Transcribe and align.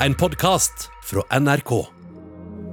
En 0.00 0.14
podkast 0.14 0.90
fra 1.04 1.38
NRK. 1.40 1.86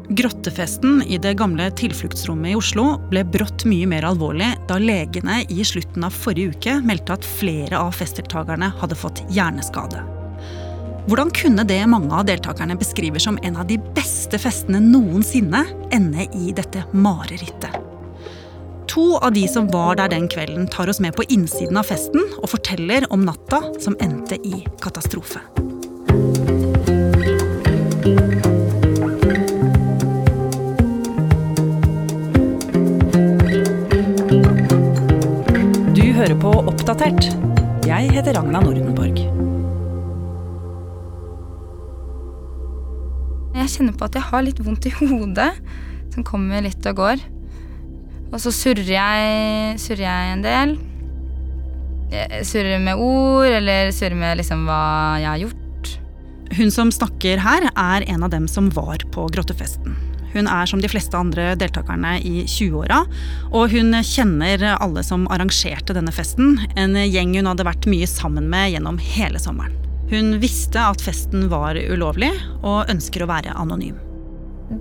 Grottefesten 0.10 1.04
i 1.08 1.18
det 1.18 1.34
gamle 1.34 1.70
tilfluktsrommet 1.72 2.52
i 2.52 2.56
Oslo 2.60 2.98
ble 3.08 3.24
brått 3.24 3.64
mye 3.64 3.88
mer 3.88 4.04
alvorlig 4.10 4.50
da 4.68 4.76
legene 4.76 5.38
i 5.48 5.64
slutten 5.64 6.04
av 6.04 6.12
forrige 6.12 6.52
uke 6.52 6.74
meldte 6.84 7.16
at 7.16 7.30
flere 7.40 7.80
av 7.80 7.96
festdeltakerne 7.96 8.74
hadde 8.82 9.00
fått 9.00 9.24
hjerneskade. 9.32 10.04
Hvordan 11.08 11.32
kunne 11.32 11.64
det 11.68 11.80
mange 11.88 12.12
av 12.12 12.28
deltakerne 12.28 12.76
beskriver 12.76 13.24
som 13.24 13.40
en 13.40 13.56
av 13.56 13.72
de 13.72 13.80
beste 13.96 14.36
festene 14.36 14.84
noensinne, 14.84 15.64
ende 15.96 16.28
i 16.36 16.52
dette 16.52 16.84
marerittet? 16.92 17.80
To 18.92 19.14
av 19.16 19.32
de 19.32 19.48
som 19.48 19.72
var 19.72 19.96
der 19.96 20.12
den 20.12 20.28
kvelden, 20.28 20.68
tar 20.68 20.92
oss 20.92 21.00
med 21.00 21.16
på 21.16 21.24
innsiden 21.32 21.80
av 21.80 21.88
festen 21.88 22.20
og 22.42 22.52
forteller 22.52 23.08
om 23.16 23.24
natta 23.24 23.64
som 23.80 23.96
endte 24.04 24.44
i 24.44 24.66
katastrofe. 24.84 25.40
Du 28.04 28.10
hører 36.12 36.36
på 36.36 36.52
Oppdatert. 36.68 37.30
Jeg 37.88 38.12
heter 38.12 38.36
Ragna 38.36 38.60
Nordenborg. 38.60 39.22
Jeg 43.56 43.72
kjenner 43.72 43.96
på 43.96 44.04
at 44.04 44.20
jeg 44.20 44.28
har 44.34 44.44
litt 44.44 44.60
vondt 44.60 44.84
i 44.84 44.92
hodet, 45.00 45.54
som 46.12 46.28
kommer 46.28 46.60
litt 46.68 46.84
og 46.92 47.00
går. 47.00 47.24
Og 48.34 48.40
så 48.44 48.52
surrer 48.52 48.96
jeg, 48.98 49.80
surrer 49.80 50.04
jeg 50.10 50.36
en 50.36 50.44
del. 50.50 50.76
Jeg 52.12 52.52
surrer 52.52 52.84
med 52.84 53.00
ord, 53.00 53.48
eller 53.48 53.96
surrer 53.96 54.20
med 54.28 54.44
liksom 54.44 54.68
hva 54.68 54.84
jeg 55.24 55.32
har 55.32 55.46
gjort. 55.48 55.63
Hun 56.58 56.72
som 56.72 56.92
snakker 56.92 57.40
her, 57.42 57.70
er 57.74 58.04
en 58.10 58.24
av 58.24 58.30
dem 58.30 58.48
som 58.48 58.70
var 58.76 59.02
på 59.12 59.26
grottefesten. 59.34 59.96
Hun 60.34 60.48
er 60.50 60.66
som 60.70 60.82
de 60.82 60.90
fleste 60.90 61.18
andre 61.18 61.54
deltakerne 61.58 62.16
i 62.26 62.44
20-åra, 62.50 63.04
og 63.54 63.74
hun 63.74 63.94
kjenner 64.06 64.66
alle 64.74 65.04
som 65.06 65.28
arrangerte 65.34 65.96
denne 65.98 66.14
festen, 66.14 66.58
en 66.78 66.98
gjeng 66.98 67.36
hun 67.38 67.50
hadde 67.52 67.66
vært 67.68 67.90
mye 67.90 68.10
sammen 68.10 68.50
med 68.50 68.74
gjennom 68.74 68.98
hele 69.02 69.42
sommeren. 69.42 69.78
Hun 70.10 70.36
visste 70.42 70.82
at 70.82 71.02
festen 71.02 71.48
var 71.50 71.78
ulovlig, 71.78 72.34
og 72.62 72.90
ønsker 72.92 73.24
å 73.24 73.30
være 73.30 73.56
anonym. 73.58 73.98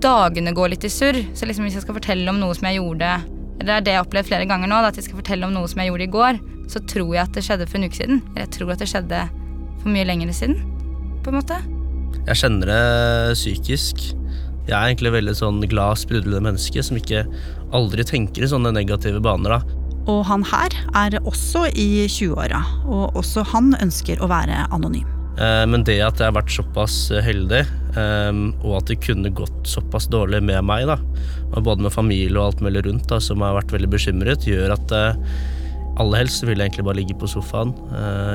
Dagene 0.03 0.53
går 0.53 0.73
litt 0.73 0.85
i 0.85 0.91
surr, 0.93 1.21
så 1.33 1.47
liksom 1.47 1.67
hvis 1.67 1.77
jeg 1.77 1.85
skal 1.85 1.97
fortelle 1.97 2.29
om 2.29 2.41
noe 2.41 2.57
som 2.57 2.69
jeg 2.69 2.81
gjorde 2.81 3.15
det 3.63 3.71
er 3.71 3.83
det 3.85 3.93
jeg 3.93 4.01
har 4.01 4.07
opplevd 4.07 4.27
flere 4.27 4.47
ganger 4.49 4.67
nå, 4.67 4.79
at 4.83 4.97
jeg 4.97 5.05
skal 5.07 5.19
fortelle 5.21 5.47
om 5.47 5.53
noe 5.55 5.69
som 5.71 5.79
jeg 5.79 5.91
gjorde 5.91 6.07
i 6.07 6.13
går, 6.13 6.39
så 6.71 6.81
tror 6.89 7.11
jeg 7.13 7.23
at 7.23 7.35
det 7.37 7.43
skjedde 7.45 7.67
for 7.69 7.79
en 7.79 7.87
uke 7.87 7.99
siden. 7.99 8.21
Eller 8.33 8.45
jeg 8.47 8.53
tror 8.57 8.73
at 8.73 8.81
det 8.83 8.89
skjedde 8.91 9.19
for 9.83 9.93
mye 9.93 10.07
lenger 10.07 10.33
siden, 10.35 10.57
på 11.23 11.31
en 11.31 11.39
måte. 11.39 11.59
Jeg 12.23 12.39
kjenner 12.39 12.69
det 12.69 13.37
psykisk. 13.37 14.03
Jeg 14.67 14.75
er 14.77 14.91
egentlig 14.91 15.11
veldig 15.17 15.35
sånn 15.35 15.63
glad, 15.67 15.99
sprudlende 15.99 16.43
menneske 16.45 16.83
som 16.85 16.99
ikke 16.99 17.25
aldri 17.75 18.05
tenker 18.07 18.45
i 18.45 18.51
sånne 18.51 18.71
negative 18.75 19.19
baner. 19.23 19.57
da. 19.57 19.79
Og 20.11 20.23
han 20.27 20.43
her 20.47 20.75
er 20.99 21.19
også 21.23 21.65
i 21.79 22.05
20-åra, 22.11 22.61
og 22.87 23.19
også 23.19 23.43
han 23.53 23.73
ønsker 23.79 24.23
å 24.23 24.31
være 24.31 24.65
anonym. 24.75 25.07
Eh, 25.33 25.63
men 25.65 25.81
det 25.87 25.97
at 26.05 26.19
jeg 26.21 26.29
har 26.29 26.35
vært 26.35 26.53
såpass 26.53 26.97
heldig, 27.25 27.63
eh, 27.97 28.41
og 28.61 28.77
at 28.81 28.91
det 28.91 29.01
kunne 29.01 29.33
gått 29.33 29.69
såpass 29.69 30.09
dårlig 30.13 30.43
med 30.45 30.61
meg, 30.67 30.85
da, 30.91 30.99
både 31.57 31.87
med 31.87 31.95
familie 31.95 32.37
og 32.37 32.51
alt 32.51 32.63
mulig 32.65 32.85
rundt, 32.85 33.07
da, 33.09 33.19
som 33.23 33.41
har 33.45 33.57
vært 33.57 33.73
veldig 33.73 33.89
bekymret, 33.95 34.45
gjør 34.49 34.75
at 34.75 34.93
eh, 34.93 35.17
aller 36.01 36.23
helst 36.23 36.45
vil 36.45 36.57
jeg 36.57 36.69
egentlig 36.69 36.87
bare 36.87 36.99
ligge 36.99 37.17
på 37.21 37.29
sofaen 37.29 37.73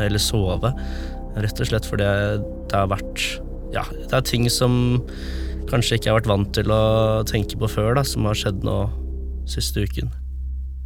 eller 0.05 0.23
sove. 0.23 0.71
Rett 1.39 1.61
og 1.63 1.71
slett 1.71 1.87
fordi 1.87 2.07
det 2.71 2.77
har 2.77 2.89
vært 2.91 3.27
Ja, 3.75 3.85
det 3.91 4.15
er 4.17 4.25
ting 4.27 4.49
som 4.51 5.03
kanskje 5.69 5.99
ikke 5.99 6.09
jeg 6.09 6.15
har 6.15 6.21
vært 6.23 6.31
vant 6.31 6.55
til 6.57 6.73
å 6.73 6.83
tenke 7.29 7.59
på 7.61 7.69
før, 7.69 7.93
da, 7.99 8.05
som 8.07 8.25
har 8.25 8.39
skjedd 8.39 8.65
nå 8.65 8.79
siste 9.49 9.85
uken. 9.85 10.09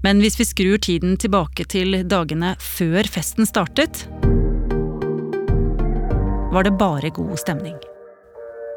Men 0.02 0.18
hvis 0.18 0.34
vi 0.40 0.46
skrur 0.48 0.80
tiden 0.82 1.14
tilbake 1.22 1.66
til 1.70 2.00
dagene 2.10 2.56
før 2.58 3.06
festen 3.06 3.46
startet 3.46 4.02
var 6.52 6.66
det 6.66 6.74
bare 6.76 7.12
god 7.14 7.36
stemning. 7.40 7.78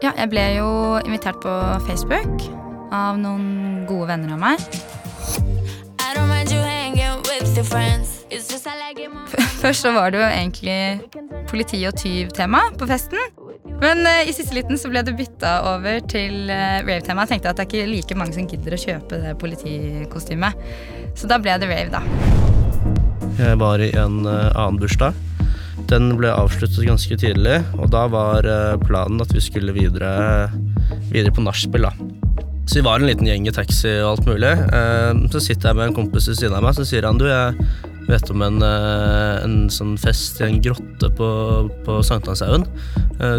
Ja, 0.03 0.13
jeg 0.16 0.30
ble 0.31 0.46
jo 0.59 0.69
invitert 1.02 1.42
på 1.44 1.56
Facebook 1.88 2.46
av 2.94 3.18
noen 3.19 3.84
gode 3.90 4.13
venner 4.13 4.36
av 4.38 4.46
meg. 4.46 4.62
Først 9.64 9.86
så 9.86 9.92
var 9.96 10.12
det 10.12 10.20
jo 10.20 10.26
egentlig 10.28 10.80
politi- 11.48 11.88
og 11.88 11.96
tyv-tema 11.98 12.60
på 12.80 12.88
festen. 12.90 13.20
Men 13.82 13.98
uh, 14.04 14.28
i 14.28 14.34
siste 14.36 14.56
liten 14.58 14.78
så 14.80 14.90
ble 14.92 15.02
det 15.08 15.16
bytta 15.16 15.52
over 15.76 15.96
til 16.12 16.34
uh, 16.52 16.84
rave-tema. 16.84 17.24
Jeg 17.24 17.30
tenkte 17.36 17.50
at 17.54 17.58
det 17.60 17.66
er 17.66 17.72
ikke 17.72 17.92
like 17.92 18.16
mange 18.20 18.34
som 18.36 18.50
gidder 18.50 18.76
å 18.76 18.82
kjøpe 18.82 19.14
det 19.24 19.32
politikostymet. 19.40 20.52
Så 21.16 21.24
da 21.32 21.36
ble 21.40 21.54
det 21.62 21.68
rave, 21.72 21.92
da. 21.96 22.02
Jeg 23.40 23.56
var 23.64 23.78
i 23.84 23.92
en 24.00 24.16
uh, 24.28 24.52
annen 24.52 24.80
bursdag 24.82 25.12
den 25.90 26.14
ble 26.18 26.32
avsluttet 26.32 26.86
ganske 26.88 27.18
tidlig, 27.20 27.60
og 27.78 27.90
da 27.94 28.06
var 28.12 28.48
eh, 28.48 28.76
planen 28.86 29.22
at 29.22 29.34
vi 29.36 29.44
skulle 29.44 29.76
videre, 29.76 30.48
videre 31.12 31.34
på 31.36 31.44
nachspiel. 31.46 31.88
Så 32.66 32.80
vi 32.80 32.86
var 32.86 33.00
en 33.00 33.09
liten 33.09 33.28
gjeng 33.30 33.46
i 33.48 33.53
taxi 33.53 33.92
og 34.02 34.16
alt 34.16 34.30
mulig. 34.30 34.52
Eh, 34.52 35.26
så 35.34 35.42
sitter 35.44 35.72
jeg 35.72 35.80
med 35.80 35.90
en 35.90 35.98
kompis 35.98 36.30
ved 36.31 36.40
siden 36.40 36.58
av 36.58 36.66
meg, 36.66 36.78
så 36.78 36.86
sier 36.88 37.06
han 37.06 37.20
du, 37.22 37.28
jeg 37.30 38.09
vet 38.09 38.31
om 38.34 38.46
en, 38.46 38.58
eh, 38.66 39.44
en 39.46 39.59
sånn 39.74 39.94
fest 40.02 40.42
i 40.42 40.48
en 40.48 40.62
grotte 40.66 41.12
på, 41.18 41.30
på 41.86 42.00
Sankthanshaugen. 42.06 42.66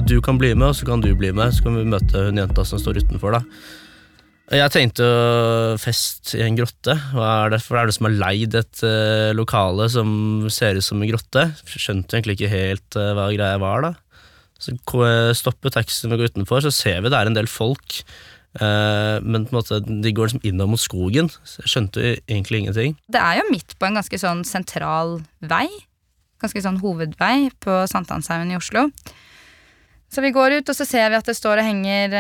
Du 0.09 0.21
kan 0.25 0.39
bli 0.41 0.55
med, 0.55 0.71
og 0.71 0.79
så 0.79 0.87
kan 0.89 1.03
du 1.05 1.11
bli 1.19 1.35
med, 1.37 1.53
så 1.53 1.67
kan 1.67 1.77
vi 1.77 1.91
møte 1.91 2.29
hun 2.29 2.41
jenta 2.41 2.65
som 2.65 2.81
står 2.81 3.03
utenfor. 3.03 3.37
da. 3.37 3.43
Jeg 4.55 4.71
tenkte 4.71 5.07
fest 5.83 6.37
i 6.39 6.43
en 6.45 6.55
grotte. 6.55 6.95
Hva 7.11 7.31
er 7.43 7.57
det, 7.57 7.59
for 7.65 7.81
er 7.81 7.89
det 7.89 7.97
som 7.97 8.07
har 8.07 8.15
leid 8.15 8.55
et 8.55 8.83
uh, 8.87 9.35
lokale 9.35 9.89
som 9.91 10.47
ser 10.55 10.79
ut 10.79 10.87
som 10.87 11.03
en 11.03 11.11
grotte? 11.11 11.49
Skjønte 11.67 12.15
egentlig 12.15 12.37
ikke 12.39 12.53
helt 12.53 12.99
uh, 12.99 13.11
hva 13.19 13.27
greia 13.35 13.59
var, 13.59 13.83
da. 13.83 13.93
Så 14.63 14.77
stopper 15.37 15.75
taxien 15.75 16.15
og 16.15 16.23
går 16.23 16.31
utenfor, 16.31 16.63
så 16.63 16.71
ser 16.73 17.03
vi 17.03 17.11
det 17.11 17.19
er 17.19 17.29
en 17.29 17.37
del 17.37 17.51
folk. 17.51 17.99
Uh, 18.57 19.19
men 19.23 19.45
på 19.45 19.53
en 19.53 19.59
måte, 19.59 19.81
de 19.85 20.13
går 20.15 20.31
liksom 20.31 20.47
innover 20.49 20.75
mot 20.75 20.83
skogen. 20.83 21.29
Jeg 21.45 21.73
skjønte 21.73 22.07
egentlig 22.25 22.63
ingenting. 22.65 22.97
Det 23.13 23.21
er 23.21 23.41
jo 23.41 23.51
midt 23.51 23.77
på 23.77 23.89
en 23.89 23.99
ganske 24.01 24.21
sånn 24.23 24.45
sentral 24.49 25.19
vei. 25.45 25.67
Ganske 26.43 26.63
sånn 26.65 26.81
hovedvei 26.83 27.51
på 27.65 27.83
Sankthanshaugen 27.91 28.53
i 28.53 28.59
Oslo. 28.59 28.89
Så 30.13 30.23
vi 30.23 30.33
går 30.33 30.61
ut, 30.61 30.71
og 30.71 30.79
så 30.79 30.87
ser 30.89 31.11
vi 31.11 31.19
at 31.19 31.29
det 31.29 31.37
står 31.37 31.61
og 31.61 31.67
henger 31.67 32.17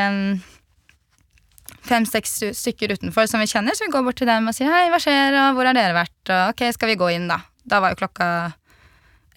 fem-seks 1.87 2.41
stykker 2.59 2.97
utenfor 2.97 3.29
som 3.31 3.43
vi 3.43 3.49
kjenner, 3.51 3.77
så 3.77 3.87
vi 3.87 3.95
går 3.95 4.05
bort 4.07 4.19
til 4.19 4.29
dem 4.29 4.49
og 4.51 4.57
sier 4.57 4.71
hei, 4.73 4.89
hva 4.91 5.01
skjer, 5.03 5.37
og 5.39 5.57
hvor 5.57 5.69
har 5.69 5.77
dere 5.77 5.97
vært, 5.97 6.19
og 6.27 6.53
ok, 6.53 6.67
skal 6.75 6.93
vi 6.93 6.99
gå 6.99 7.13
inn, 7.15 7.29
da. 7.31 7.41
Da 7.67 7.81
var 7.83 7.95
jo 7.95 8.01
klokka 8.03 8.29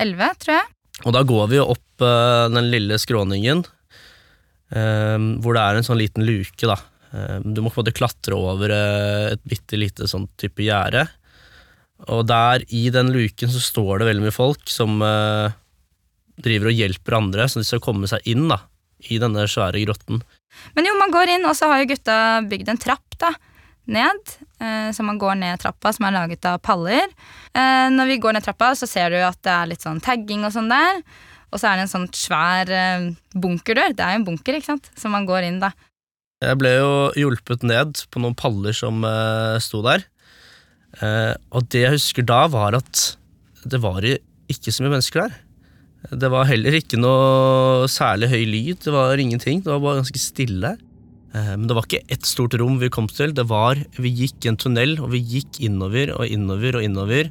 elleve, 0.02 0.32
tror 0.42 0.58
jeg. 0.58 0.70
Og 1.06 1.16
da 1.16 1.24
går 1.28 1.52
vi 1.52 1.60
jo 1.60 1.68
opp 1.76 2.04
uh, 2.04 2.50
den 2.52 2.72
lille 2.74 2.98
skråningen, 3.02 3.64
hvor 4.70 5.56
det 5.58 5.62
er 5.64 5.80
en 5.80 5.86
sånn 5.88 5.98
liten 5.98 6.26
luke, 6.28 6.68
da. 6.70 6.76
Um, 7.10 7.56
du 7.56 7.64
må 7.66 7.72
på 7.72 7.80
en 7.80 7.88
måte 7.88 7.96
klatre 7.98 8.38
over 8.38 8.70
uh, 8.70 9.32
et 9.32 9.42
bitte 9.50 9.80
lite 9.82 10.06
sånn 10.06 10.28
type 10.38 10.62
gjerde. 10.62 11.08
Og 12.14 12.22
der, 12.30 12.62
i 12.70 12.84
den 12.94 13.10
luken, 13.12 13.50
så 13.50 13.62
står 13.64 14.00
det 14.00 14.12
veldig 14.12 14.28
mye 14.28 14.36
folk 14.36 14.70
som 14.70 15.02
uh, 15.02 15.50
driver 16.40 16.70
og 16.70 16.78
hjelper 16.78 17.18
andre, 17.18 17.48
så 17.50 17.64
de 17.64 17.68
skal 17.68 17.84
komme 17.84 18.10
seg 18.10 18.30
inn, 18.30 18.46
da, 18.52 18.62
i 19.10 19.20
denne 19.22 19.48
svære 19.50 19.82
grotten. 19.84 20.22
Men 20.76 20.88
jo, 20.88 20.96
man 21.00 21.14
går 21.14 21.36
inn, 21.36 21.48
og 21.48 21.56
så 21.58 21.70
har 21.72 21.82
jo 21.82 21.90
gutta 21.92 22.18
bygd 22.50 22.74
en 22.74 22.82
trapp 22.82 23.18
da, 23.22 23.34
ned. 23.90 24.34
Eh, 24.62 24.90
så 24.96 25.06
man 25.06 25.20
går 25.22 25.38
ned 25.40 25.62
trappa, 25.62 25.92
som 25.96 26.08
er 26.08 26.16
laget 26.16 26.46
av 26.50 26.60
paller. 26.64 27.10
Eh, 27.54 27.88
når 27.94 28.14
vi 28.14 28.20
går 28.22 28.38
ned 28.38 28.46
trappa, 28.46 28.74
så 28.78 28.90
ser 28.90 29.14
du 29.14 29.20
at 29.24 29.40
det 29.46 29.54
er 29.54 29.70
litt 29.72 29.86
sånn 29.86 30.02
tagging 30.04 30.46
og 30.48 30.54
sånn 30.56 30.72
der. 30.72 31.04
Og 31.50 31.58
så 31.58 31.70
er 31.70 31.80
det 31.80 31.88
en 31.88 31.92
sånn 31.92 32.10
svær 32.16 32.70
eh, 32.74 33.10
bunkerdør. 33.34 33.96
Det 33.98 34.06
er 34.06 34.16
jo 34.16 34.22
en 34.22 34.28
bunker, 34.28 34.58
ikke 34.58 34.72
sant, 34.72 34.90
som 35.00 35.14
man 35.16 35.28
går 35.30 35.48
inn 35.48 35.62
da. 35.64 35.72
Jeg 36.46 36.56
ble 36.62 36.72
jo 36.78 36.92
hjulpet 37.20 37.66
ned 37.68 38.00
på 38.14 38.22
noen 38.24 38.38
paller 38.38 38.76
som 38.76 39.02
uh, 39.04 39.58
sto 39.60 39.82
der. 39.84 40.06
Uh, 41.02 41.36
og 41.52 41.68
det 41.74 41.84
jeg 41.84 41.96
husker 41.98 42.26
da, 42.28 42.46
var 42.52 42.78
at 42.78 43.02
det 43.68 43.82
var 43.84 44.06
ikke 44.08 44.72
så 44.72 44.86
mye 44.86 44.94
mennesker 44.96 45.26
der. 45.26 45.40
Det 46.16 46.30
var 46.32 46.48
heller 46.48 46.78
ikke 46.78 46.96
noe 47.02 47.90
særlig 47.92 48.30
høy 48.32 48.46
lyd. 48.48 48.78
Det 48.86 48.94
var 48.96 49.20
ingenting. 49.20 49.66
Det 49.66 49.74
var 49.74 49.82
bare 49.84 50.00
ganske 50.00 50.22
stille. 50.22 50.78
Men 51.30 51.68
det 51.70 51.76
var 51.76 51.86
ikke 51.86 52.08
ett 52.10 52.26
stort 52.26 52.56
rom 52.58 52.80
vi 52.82 52.88
kom 52.90 53.10
til. 53.12 53.36
Det 53.36 53.44
var, 53.52 53.78
Vi 54.00 54.10
gikk 54.22 54.48
i 54.48 54.50
en 54.50 54.58
tunnel, 54.58 54.96
og 55.04 55.12
vi 55.12 55.20
gikk 55.20 55.60
innover 55.68 56.16
og 56.16 56.24
innover 56.26 56.80
og 56.80 56.88
innover. 56.88 57.28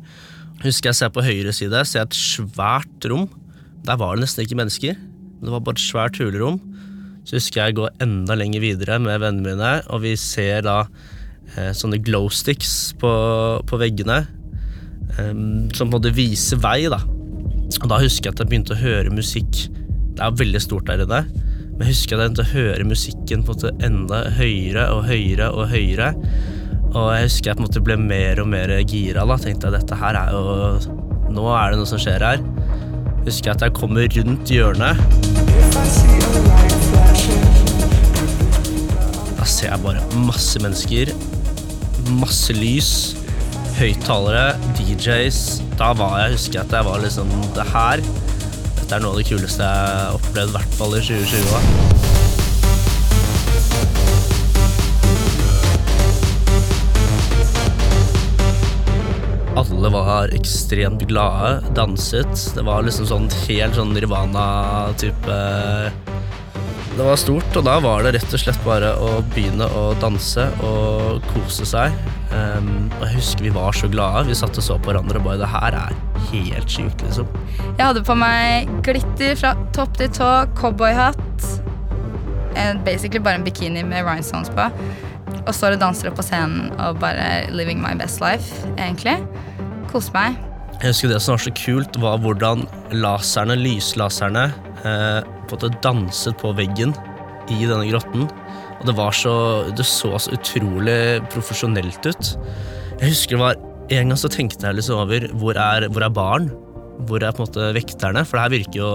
Husker 0.62 0.90
jeg 0.90 0.98
ser 1.00 1.10
på 1.16 1.24
høyre 1.24 1.56
side, 1.56 1.80
ser 1.88 2.02
jeg 2.02 2.10
et 2.10 2.20
svært 2.20 3.08
rom. 3.10 3.24
Der 3.86 4.00
var 4.00 4.16
det 4.16 4.24
nesten 4.24 4.44
ikke 4.44 4.58
mennesker. 4.58 4.98
Det 5.38 5.52
var 5.52 5.62
bare 5.62 5.78
et 5.78 5.84
svært 5.84 6.18
hulerom. 6.20 6.58
Så 7.28 7.36
husker 7.38 7.60
jeg 7.60 7.76
å 7.76 7.82
gå 7.82 7.88
enda 8.02 8.34
lenger 8.38 8.62
videre 8.64 8.98
med 9.02 9.20
vennene 9.20 9.52
mine, 9.52 9.72
og 9.92 10.02
vi 10.06 10.14
ser 10.18 10.64
da 10.64 10.78
eh, 11.56 11.74
sånne 11.76 12.00
glowsticks 12.00 12.94
på, 13.00 13.12
på 13.68 13.80
veggene. 13.80 14.22
Eh, 15.18 15.34
som 15.76 15.92
måte 15.92 16.14
viser 16.16 16.60
vei, 16.64 16.86
da. 16.90 17.02
Og 17.68 17.90
da 17.90 18.00
husker 18.00 18.30
jeg 18.30 18.34
at 18.34 18.42
jeg 18.42 18.50
begynte 18.50 18.74
å 18.74 18.80
høre 18.80 19.12
musikk. 19.12 19.66
Det 20.16 20.24
er 20.24 20.40
veldig 20.40 20.62
stort 20.64 20.88
der 20.88 21.04
inne. 21.04 21.22
Men 21.78 21.84
jeg 21.86 21.94
husker 21.94 22.16
at 22.16 22.24
jeg 22.24 22.32
begynte 22.32 22.46
å 22.46 22.54
høre 22.56 22.86
musikken 22.88 23.44
på 23.46 23.54
en 23.54 23.58
måte 23.58 23.86
enda 23.86 24.22
høyere 24.34 24.88
og 24.96 25.04
høyere 25.06 25.50
og 25.54 25.68
høyere. 25.70 26.08
Og 26.88 27.10
jeg 27.12 27.28
husker 27.28 27.50
jeg 27.52 27.58
på 27.58 27.62
en 27.62 27.68
måte 27.68 27.84
ble 27.84 27.98
mer 28.00 28.40
og 28.42 28.48
mer 28.50 28.72
gira. 28.88 29.26
da 29.28 29.36
Tenkte 29.38 29.68
jeg 29.68 29.76
dette 29.76 30.00
her 30.00 30.18
er 30.18 30.32
jo 30.34 30.96
Nå 31.28 31.44
er 31.52 31.70
det 31.70 31.76
noe 31.78 31.86
som 31.90 32.00
skjer 32.00 32.24
her. 32.24 32.40
Husker 33.26 33.50
jeg 33.50 33.56
at 33.56 33.62
jeg 33.66 33.74
kommer 33.76 34.06
rundt 34.16 34.52
hjørnet. 34.52 34.96
Da 39.38 39.44
ser 39.46 39.70
jeg 39.72 39.80
bare 39.84 40.04
masse 40.26 40.62
mennesker. 40.62 41.12
Masse 42.20 42.56
lys. 42.56 42.92
Høyttalere, 43.78 44.56
DJs. 44.78 45.42
Da 45.78 45.92
var 45.98 46.18
jeg, 46.22 46.38
husker 46.38 46.60
jeg 46.60 46.66
at 46.66 46.72
jeg 46.80 46.84
var 46.88 46.98
liksom 47.04 47.28
Det 47.54 47.66
her 47.70 48.02
Dette 48.80 48.96
er 48.96 49.04
noe 49.04 49.12
av 49.14 49.20
det 49.20 49.28
kuleste 49.28 49.62
jeg 49.62 49.92
har 49.92 50.16
opplevd, 50.16 50.48
i 50.48 50.56
hvert 50.56 50.80
fall 50.80 50.96
i 50.96 51.04
2020. 51.04 51.52
da. 51.52 52.27
Alle 59.88 60.04
var 60.04 60.34
ekstremt 60.36 61.02
glade, 61.08 61.62
danset. 61.74 62.54
Det 62.54 62.60
var 62.60 62.82
liksom 62.84 63.06
sånn 63.08 63.28
helt 63.46 63.78
sånn 63.78 63.94
Nirvana-type 63.96 65.36
Det 66.92 67.06
var 67.06 67.16
stort, 67.16 67.56
og 67.56 67.64
da 67.64 67.78
var 67.80 68.04
det 68.04 68.12
rett 68.18 68.36
og 68.36 68.42
slett 68.42 68.60
bare 68.66 68.90
å 69.00 69.22
begynne 69.32 69.64
å 69.64 69.86
danse 69.96 70.44
og 70.60 71.24
kose 71.30 71.64
seg. 71.72 71.96
Um, 72.34 72.90
og 72.98 73.06
jeg 73.06 73.14
husker 73.14 73.48
vi 73.48 73.54
var 73.56 73.80
så 73.80 73.88
glade. 73.88 74.26
Vi 74.28 74.36
satt 74.36 74.60
og 74.60 74.68
så 74.68 74.76
på 74.76 74.92
hverandre 74.92 75.22
og 75.22 75.30
bare 75.30 75.40
Det 75.40 75.50
her 75.54 75.80
er 75.80 75.96
helt 76.34 76.76
sjukt, 76.76 77.08
liksom. 77.08 77.32
Jeg 77.64 77.80
hadde 77.80 78.04
på 78.04 78.20
meg 78.20 78.68
glitter 78.84 79.40
fra 79.40 79.56
topp 79.72 79.96
til 79.96 80.12
tå, 80.20 80.32
cowboyhatt. 80.60 81.52
Basically 82.84 83.24
bare 83.24 83.40
en 83.40 83.48
bikini 83.48 83.88
med 83.88 84.04
rhinestones 84.04 84.52
på. 84.52 84.68
Og 85.46 85.54
står 85.56 85.78
og 85.78 85.86
danser 85.86 86.12
opp 86.12 86.20
på 86.20 86.28
scenen 86.28 86.74
og 86.76 87.00
bare 87.00 87.46
living 87.56 87.80
my 87.80 87.96
best 87.96 88.20
life, 88.20 88.52
egentlig. 88.76 89.16
Koser 89.88 90.14
meg. 90.14 90.38
Jeg 90.78 90.92
husker 90.92 91.10
Det 91.10 91.20
som 91.24 91.34
var 91.34 91.42
så 91.42 91.52
kult, 91.58 91.96
var 91.98 92.20
hvordan 92.22 92.66
laserne, 92.94 93.56
lyslaserne 93.58 94.44
eh, 94.86 95.20
på 95.48 95.56
måte 95.56 95.72
danset 95.82 96.38
på 96.38 96.52
veggen 96.54 96.92
i 97.50 97.64
denne 97.64 97.88
grotten. 97.88 98.28
Og 98.78 98.86
det 98.86 98.94
var 98.94 99.16
så 99.16 99.34
Det 99.74 99.86
så 99.86 100.12
så 100.20 100.36
utrolig 100.36 101.24
profesjonelt 101.32 102.06
ut. 102.06 102.36
Jeg 103.00 103.10
husker 103.10 103.36
det 103.36 103.42
var 103.42 103.64
En 103.90 104.10
gang 104.10 104.18
så 104.20 104.28
tenkte 104.28 104.66
jeg 104.66 104.76
liksom 104.76 105.00
over 105.00 105.24
hvor 105.40 105.56
er, 105.56 105.88
hvor 105.88 106.04
er 106.04 106.12
barn? 106.12 106.50
Hvor 107.08 107.22
er 107.24 107.32
på 107.32 107.40
en 107.40 107.46
måte 107.48 107.72
vekterne? 107.72 108.20
For 108.26 108.36
det 108.36 108.42
her 108.44 108.56
virker 108.58 108.78
jo 108.82 108.90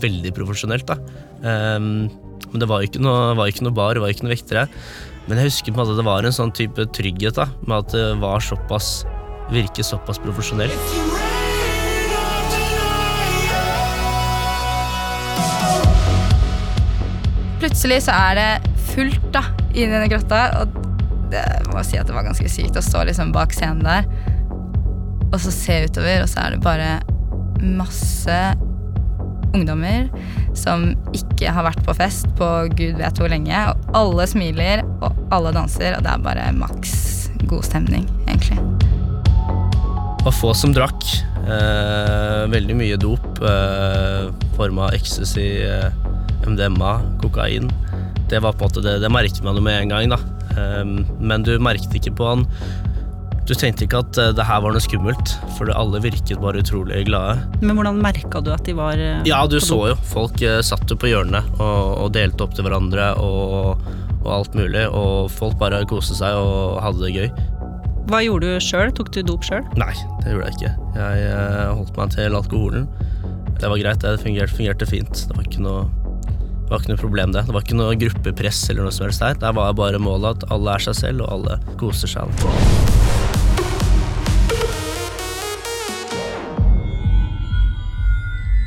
veldig 0.00 0.34
profesjonelt. 0.36 0.86
da 0.86 0.98
Um, 1.40 2.10
Men 2.52 2.60
det 2.60 2.68
var 2.68 2.82
ikke 2.84 3.00
noe, 3.00 3.32
var 3.32 3.48
ikke 3.48 3.64
noe 3.64 3.72
bar, 3.72 3.94
det 3.94 4.02
var 4.02 4.10
ikke 4.12 4.26
noe 4.26 4.34
vektere. 4.34 4.66
Men 5.26 5.38
jeg 5.38 5.48
husker 5.48 5.72
på 5.72 5.80
en 5.80 5.86
måte 5.86 5.96
det 5.96 6.04
var 6.04 6.26
en 6.26 6.34
sånn 6.36 6.52
type 6.52 6.84
trygghet 6.92 7.38
da 7.38 7.46
med 7.64 7.78
at 7.78 7.94
det 7.94 8.20
var 8.20 8.44
såpass 8.44 9.06
virke 9.50 9.84
såpass 9.84 10.20
profesjonelt. 10.22 10.94
Plutselig 17.60 18.02
så 18.06 18.14
er 18.16 18.38
det 18.38 18.74
fullt 18.94 19.26
da, 19.34 19.44
i 19.74 19.84
denne 19.84 20.08
grotta, 20.08 20.44
og 20.62 20.78
det 21.30 21.44
må 21.70 21.82
si 21.86 21.98
at 22.00 22.08
det 22.08 22.16
var 22.16 22.26
ganske 22.26 22.48
sykt 22.50 22.78
å 22.78 22.84
stå 22.84 23.04
liksom 23.06 23.34
bak 23.36 23.52
scenen 23.54 23.84
der. 23.84 24.08
Og 25.30 25.38
så 25.44 25.52
se 25.54 25.76
utover, 25.86 26.24
og 26.24 26.30
så 26.30 26.46
er 26.46 26.56
det 26.56 26.64
bare 26.64 26.90
masse 27.60 28.38
ungdommer 29.50 30.08
som 30.56 30.92
ikke 31.16 31.52
har 31.52 31.66
vært 31.66 31.82
på 31.86 31.94
fest 31.98 32.28
på 32.38 32.48
gud 32.78 32.98
vet 33.00 33.20
hvor 33.20 33.30
lenge. 33.30 33.60
Og 33.70 33.98
alle 33.98 34.26
smiler, 34.30 34.84
og 35.04 35.20
alle 35.34 35.54
danser, 35.56 35.98
og 35.98 36.06
det 36.06 36.14
er 36.14 36.24
bare 36.24 36.48
maks 36.56 36.94
god 37.50 37.66
stemning, 37.66 38.08
egentlig. 38.26 38.58
Var 40.24 40.32
få 40.36 40.52
som 40.54 40.72
drakk. 40.76 41.04
Eh, 41.48 42.42
veldig 42.52 42.76
mye 42.76 42.96
dop. 43.00 43.40
Eh, 43.40 44.28
form 44.56 44.78
av 44.84 44.92
ecstasy, 44.94 45.62
eh, 45.64 45.88
MDMA, 46.46 47.00
kokain. 47.22 47.70
Det 48.28 48.38
var 48.40 48.52
på 48.52 48.64
en 48.64 48.68
måte 48.70 48.82
det, 48.84 48.98
det 49.00 49.10
merket 49.10 49.42
man 49.42 49.56
jo 49.56 49.62
med 49.64 49.80
en 49.82 49.88
gang, 49.94 50.12
da. 50.12 50.18
Eh, 50.56 50.84
men 51.20 51.42
du 51.46 51.56
merket 51.58 51.94
ikke 51.94 52.12
på 52.18 52.26
han 52.26 52.40
Du 53.46 53.54
tenkte 53.54 53.84
ikke 53.86 54.00
at 54.02 54.18
eh, 54.18 54.32
det 54.36 54.44
her 54.46 54.60
var 54.62 54.74
noe 54.74 54.82
skummelt, 54.84 55.32
for 55.56 55.70
alle 55.74 55.98
virket 56.04 56.38
bare 56.42 56.60
utrolig 56.62 57.06
glade. 57.08 57.40
Men 57.64 57.74
hvordan 57.80 57.98
merka 58.04 58.42
du 58.44 58.52
at 58.54 58.62
de 58.68 58.76
var 58.78 59.00
eh, 59.00 59.22
Ja, 59.26 59.40
du 59.50 59.56
så 59.58 59.80
jo. 59.90 59.96
Folk 60.12 60.36
satt 60.62 60.84
jo 60.92 60.98
på 61.00 61.10
hjørnet 61.10 61.48
og, 61.58 62.04
og 62.04 62.12
delte 62.14 62.44
opp 62.44 62.54
til 62.54 62.68
hverandre 62.68 63.14
og, 63.18 63.80
og 64.20 64.30
alt 64.36 64.54
mulig. 64.54 64.84
Og 64.92 65.30
folk 65.32 65.56
bare 65.58 65.80
koste 65.90 66.14
seg 66.20 66.36
og 66.36 66.78
hadde 66.84 67.08
det 67.08 67.16
gøy. 67.16 67.32
Hva 68.10 68.24
gjorde 68.26 68.48
du 68.50 68.62
sjøl? 68.64 68.90
Tok 68.90 69.12
du 69.14 69.20
dop 69.22 69.44
sjøl? 69.46 69.62
Nei, 69.78 69.92
det 70.24 70.32
gjorde 70.32 70.48
jeg 70.48 70.56
ikke. 70.56 70.70
Jeg 70.98 71.26
eh, 71.30 71.68
holdt 71.78 71.94
meg 71.94 72.14
til 72.16 72.34
alkoholen. 72.34 72.88
Det 73.60 73.68
var 73.70 73.78
greit, 73.78 74.02
det 74.02 74.22
fungerte, 74.24 74.56
fungerte 74.56 74.88
fint. 74.90 75.20
Det 75.28 75.36
var 75.36 75.46
ikke 75.46 75.62
noe 75.62 75.84
det 76.24 76.72
var 76.72 76.82
ikke 76.82 76.90
noe 76.90 77.02
problem, 77.02 77.34
det. 77.34 77.44
Det 77.46 77.54
var 77.54 77.62
ikke 77.62 77.78
noe 77.78 77.98
gruppepress 77.98 78.64
eller 78.70 78.86
noe 78.86 78.94
som 78.94 79.06
helst 79.06 79.22
der. 79.22 79.38
Der 79.42 79.54
var 79.54 79.76
bare 79.78 79.98
målet 80.02 80.42
at 80.42 80.50
alle 80.54 80.74
er 80.74 80.82
seg 80.88 80.98
selv, 80.98 81.22
og 81.26 81.36
alle 81.36 81.56
koser 81.78 82.10
seg. 82.10 82.34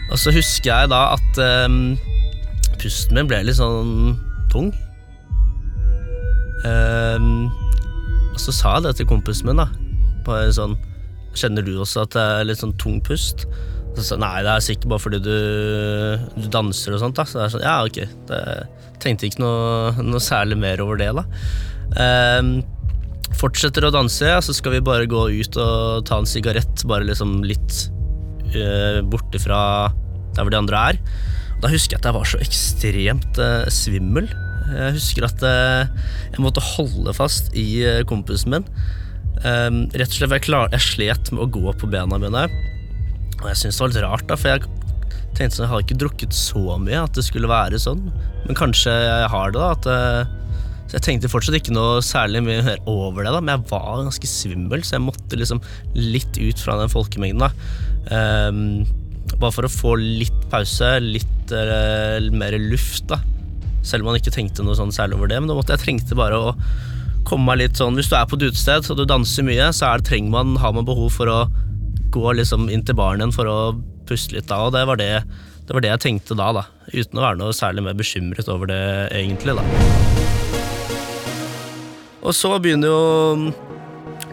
Og 0.08 0.20
så 0.24 0.36
husker 0.36 0.72
jeg 0.72 0.92
da 0.92 1.02
at 1.18 1.44
um, 1.68 1.98
pusten 2.80 3.20
min 3.20 3.28
ble 3.32 3.44
litt 3.48 3.60
sånn 3.60 4.16
tung. 4.52 4.72
Ehm, 6.64 7.52
og 8.34 8.42
så 8.42 8.56
sa 8.56 8.78
jeg 8.78 8.88
det 8.88 8.96
til 9.00 9.10
kompisen 9.10 9.50
min, 9.50 9.62
da. 9.62 9.70
Bare 10.28 10.52
sånn 10.56 10.76
Kjenner 11.34 11.66
du 11.66 11.72
også 11.82 12.04
at 12.04 12.14
det 12.14 12.22
er 12.22 12.44
litt 12.46 12.60
sånn 12.62 12.76
tung 12.78 13.00
pust? 13.02 13.48
Så 13.98 14.04
sa 14.06 14.18
Nei, 14.22 14.44
det 14.46 14.52
er 14.52 14.62
sikkert 14.62 14.92
bare 14.92 15.02
fordi 15.02 15.20
du, 15.26 15.38
du 16.38 16.46
danser 16.54 16.94
og 16.94 17.02
sånt. 17.02 17.18
da 17.18 17.26
Så 17.26 17.40
det 17.40 17.46
er 17.46 17.54
sånn, 17.56 17.66
ja, 17.66 17.76
ok. 17.86 18.00
Det, 18.30 18.42
tenkte 19.04 19.28
ikke 19.28 19.44
noe, 19.44 20.06
noe 20.06 20.22
særlig 20.24 20.58
mer 20.62 20.82
over 20.84 21.00
det, 21.02 21.10
da. 21.18 21.26
Um, 21.98 22.56
fortsetter 23.38 23.88
å 23.88 23.92
danse, 23.94 24.30
ja, 24.30 24.40
så 24.46 24.56
skal 24.56 24.78
vi 24.78 24.86
bare 24.86 25.10
gå 25.10 25.26
ut 25.34 25.60
og 25.62 26.06
ta 26.10 26.22
en 26.22 26.30
sigarett. 26.30 26.86
Bare 26.90 27.08
liksom 27.10 27.42
litt 27.46 27.86
uh, 28.56 29.02
borte 29.10 29.42
fra 29.42 29.62
der 30.34 30.42
hvor 30.42 30.54
de 30.54 30.62
andre 30.62 30.86
er. 30.94 31.02
Da 31.64 31.72
husker 31.72 31.96
jeg 31.96 32.02
at 32.02 32.10
jeg 32.10 32.18
var 32.18 32.30
så 32.30 32.42
ekstremt 32.44 33.42
uh, 33.42 33.70
svimmel. 33.74 34.30
Jeg 34.72 34.98
husker 34.98 35.28
at 35.28 35.44
eh, 35.48 35.88
jeg 36.34 36.44
måtte 36.44 36.64
holde 36.74 37.14
fast 37.16 37.52
i 37.58 37.68
eh, 37.86 38.04
kompisen 38.08 38.56
min. 38.56 38.68
Um, 39.44 39.90
rett 39.92 40.08
og 40.08 40.16
slett 40.16 40.30
for 40.30 40.38
jeg, 40.38 40.46
klar, 40.46 40.70
jeg 40.72 40.86
slet 40.86 41.32
med 41.34 41.44
å 41.44 41.50
gå 41.52 41.74
på 41.80 41.90
bena 41.92 42.20
mine. 42.22 42.46
Og 43.42 43.50
jeg 43.50 43.60
syntes 43.60 43.80
det 43.80 43.84
var 43.84 43.92
litt 43.92 44.04
rart, 44.06 44.26
da, 44.30 44.38
for 44.40 44.54
jeg 44.54 44.64
tenkte 45.34 45.58
sånn, 45.58 45.66
jeg 45.66 45.72
har 45.74 45.84
ikke 45.84 46.00
drukket 46.04 46.38
så 46.38 46.78
mye 46.80 47.02
at 47.04 47.18
det 47.18 47.26
skulle 47.28 47.52
være 47.52 47.82
sånn. 47.82 48.06
Men 48.46 48.58
kanskje 48.60 48.94
jeg 48.94 49.28
har 49.34 49.54
det, 49.54 49.60
da. 49.60 49.74
At, 49.76 49.90
eh, 49.92 50.64
så 50.88 50.98
jeg 50.98 51.06
tenkte 51.08 51.32
fortsatt 51.32 51.58
ikke 51.58 51.76
noe 51.76 52.02
særlig 52.06 52.44
mye 52.46 52.64
mer 52.66 52.82
over 52.90 53.26
det, 53.26 53.34
da, 53.34 53.42
men 53.42 53.56
jeg 53.56 53.68
var 53.74 54.04
ganske 54.06 54.30
svimmel, 54.30 54.84
så 54.86 54.98
jeg 54.98 55.08
måtte 55.08 55.40
liksom 55.40 55.64
litt 55.98 56.38
ut 56.40 56.64
fra 56.64 56.78
den 56.80 56.92
folkemengden. 56.94 57.44
da. 57.44 57.52
Um, 58.14 58.84
bare 59.40 59.54
for 59.56 59.66
å 59.66 59.72
få 59.72 59.96
litt 59.98 60.42
pause, 60.52 60.98
litt 61.02 61.54
uh, 61.56 62.20
mer 62.36 62.56
luft, 62.62 63.08
da. 63.12 63.20
Selv 63.84 64.04
om 64.04 64.12
man 64.12 64.20
ikke 64.20 64.34
tenkte 64.34 64.66
noe 64.66 64.78
sånn 64.80 64.94
særlig 64.96 65.20
over 65.20 65.32
det, 65.32 65.42
men 65.42 65.52
da 65.52 65.58
måtte 65.58 65.76
jeg 65.76 65.84
trengte 65.84 66.18
bare 66.18 66.40
å 66.40 66.56
komme 67.28 67.48
meg 67.48 67.62
litt 67.62 67.80
sånn 67.80 67.96
Hvis 67.96 68.10
du 68.12 68.18
er 68.18 68.28
på 68.28 68.36
et 68.40 68.50
utested 68.50 68.90
og 68.92 69.00
du 69.00 69.06
danser 69.08 69.46
mye, 69.48 69.70
så 69.76 69.94
det, 69.98 70.08
trenger 70.10 70.34
man, 70.34 70.58
har 70.60 70.76
man 70.76 70.88
behov 70.88 71.12
for 71.16 71.32
å 71.32 71.40
gå 72.14 72.36
liksom 72.38 72.70
inn 72.70 72.84
til 72.86 72.98
baren 72.98 73.24
igjen 73.24 73.36
for 73.36 73.50
å 73.50 73.58
puste 74.08 74.36
litt 74.36 74.50
da, 74.50 74.60
og 74.66 74.74
det 74.76 74.84
var 74.88 75.00
det, 75.00 75.12
det 75.68 75.76
var 75.76 75.84
det 75.84 75.94
jeg 75.94 76.04
tenkte 76.06 76.38
da, 76.38 76.52
da. 76.56 76.66
Uten 76.92 77.20
å 77.20 77.24
være 77.24 77.40
noe 77.40 77.56
særlig 77.56 77.86
mer 77.86 77.96
bekymret 77.98 78.50
over 78.52 78.70
det, 78.70 78.84
egentlig, 79.16 79.56
da. 79.58 79.64
Og 82.24 82.36
så 82.38 82.54
begynner 82.64 82.92
jo 82.92 83.00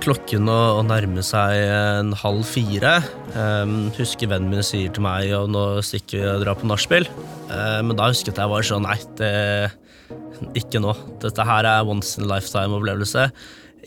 klokken 0.00 0.48
å, 0.50 0.58
å 0.78 0.82
nærme 0.86 1.22
seg 1.24 1.60
en 1.70 2.12
halv 2.16 2.44
fire. 2.48 2.98
Um, 3.34 3.90
husker 3.96 4.30
vennen 4.30 4.52
min 4.52 4.64
sier 4.66 4.92
til 4.94 5.04
meg 5.04 5.32
at 5.36 5.50
nå 5.52 5.64
stikker 5.84 6.22
vi 6.22 6.28
og 6.32 6.44
drar 6.44 6.58
på 6.58 6.68
nachspiel. 6.70 7.08
Uh, 7.50 7.80
men 7.86 7.96
da 7.98 8.10
husket 8.10 8.38
jeg 8.40 8.52
bare 8.52 8.66
sånn 8.66 8.86
Nei, 8.86 8.96
det, 9.20 9.32
ikke 10.58 10.82
nå. 10.82 10.94
Dette 11.22 11.46
her 11.46 11.68
er 11.68 11.88
once 11.88 12.16
in 12.18 12.26
a 12.26 12.32
lifetime-opplevelse. 12.34 13.28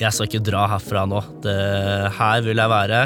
Jeg 0.02 0.16
skal 0.16 0.30
ikke 0.30 0.46
dra 0.46 0.64
herfra 0.72 1.04
nå. 1.10 1.22
Det, 1.44 1.58
her 2.18 2.46
vil 2.46 2.62
jeg 2.62 2.72
være. 2.72 3.02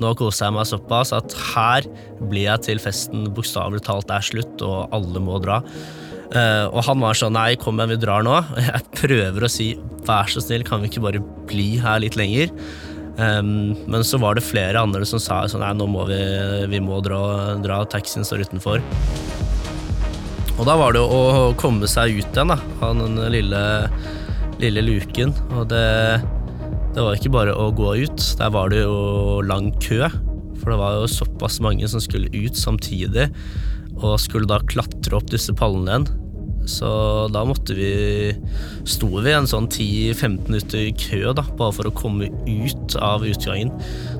Nå 0.00 0.12
koser 0.18 0.48
jeg 0.48 0.56
meg 0.56 0.68
såpass 0.68 1.12
at 1.16 1.36
her 1.52 1.88
blir 2.20 2.46
jeg 2.46 2.66
til 2.68 2.82
festen 2.82 3.28
bokstavelig 3.36 3.84
talt 3.88 4.12
er 4.14 4.24
slutt, 4.24 4.64
og 4.64 4.94
alle 4.96 5.22
må 5.24 5.40
dra. 5.44 5.60
Eh, 6.30 6.66
og 6.70 6.84
han 6.86 7.00
var 7.02 7.16
sånn 7.18 7.34
Nei, 7.34 7.56
kom 7.58 7.80
igjen, 7.80 7.96
vi 7.96 8.02
drar 8.04 8.24
nå. 8.26 8.36
Og 8.38 8.62
jeg 8.68 8.86
prøver 9.00 9.46
å 9.46 9.50
si 9.50 9.72
vær 10.06 10.30
så 10.30 10.42
snill, 10.42 10.64
kan 10.66 10.82
vi 10.82 10.90
ikke 10.90 11.04
bare 11.04 11.22
bli 11.50 11.74
her 11.82 12.00
litt 12.04 12.18
lenger? 12.18 12.52
Um, 13.20 13.74
men 13.90 14.04
så 14.06 14.16
var 14.22 14.38
det 14.38 14.46
flere 14.46 14.80
andre 14.80 15.04
som 15.04 15.20
sa 15.20 15.42
sånn 15.50 15.60
Nei, 15.60 15.74
nå 15.76 15.84
må 15.90 16.06
vi, 16.08 16.20
vi 16.70 16.80
må 16.82 17.02
dra, 17.04 17.58
dra. 17.60 17.82
Taxien 17.90 18.26
står 18.26 18.46
utenfor. 18.46 18.84
Og 20.60 20.66
da 20.68 20.76
var 20.76 20.92
det 20.92 21.02
å 21.02 21.50
komme 21.60 21.88
seg 21.88 22.20
ut 22.20 22.34
igjen 22.36 22.52
da, 22.52 22.58
av 22.84 22.98
den 22.98 23.16
lille, 23.32 23.62
lille 24.60 24.84
luken. 24.84 25.32
Og 25.56 25.70
det, 25.72 25.86
det 26.94 27.00
var 27.00 27.16
ikke 27.16 27.32
bare 27.32 27.56
å 27.56 27.70
gå 27.72 27.94
ut, 28.04 28.24
der 28.36 28.52
var 28.52 28.72
det 28.72 28.82
jo 28.84 29.40
lang 29.48 29.72
kø. 29.80 30.04
For 30.60 30.74
det 30.74 30.80
var 30.82 30.98
jo 31.00 31.08
såpass 31.08 31.56
mange 31.64 31.88
som 31.88 32.02
skulle 32.04 32.28
ut 32.34 32.60
samtidig, 32.60 33.30
og 34.00 34.20
skulle 34.20 34.48
da 34.48 34.60
klatre 34.68 35.16
opp 35.16 35.32
disse 35.32 35.56
pallene 35.56 35.96
igjen. 35.96 36.19
Så 36.70 36.90
da 37.34 37.42
måtte 37.46 37.74
vi 37.74 37.90
Sto 38.88 39.08
vi 39.20 39.32
en 39.34 39.48
sånn 39.48 39.66
10-15 39.68 40.48
minutter 40.48 40.80
i 40.86 40.94
kø 40.96 41.34
da, 41.36 41.44
bare 41.58 41.74
for 41.76 41.88
å 41.88 41.92
komme 41.94 42.30
ut 42.46 42.96
av 43.02 43.26
utgangen. 43.28 43.72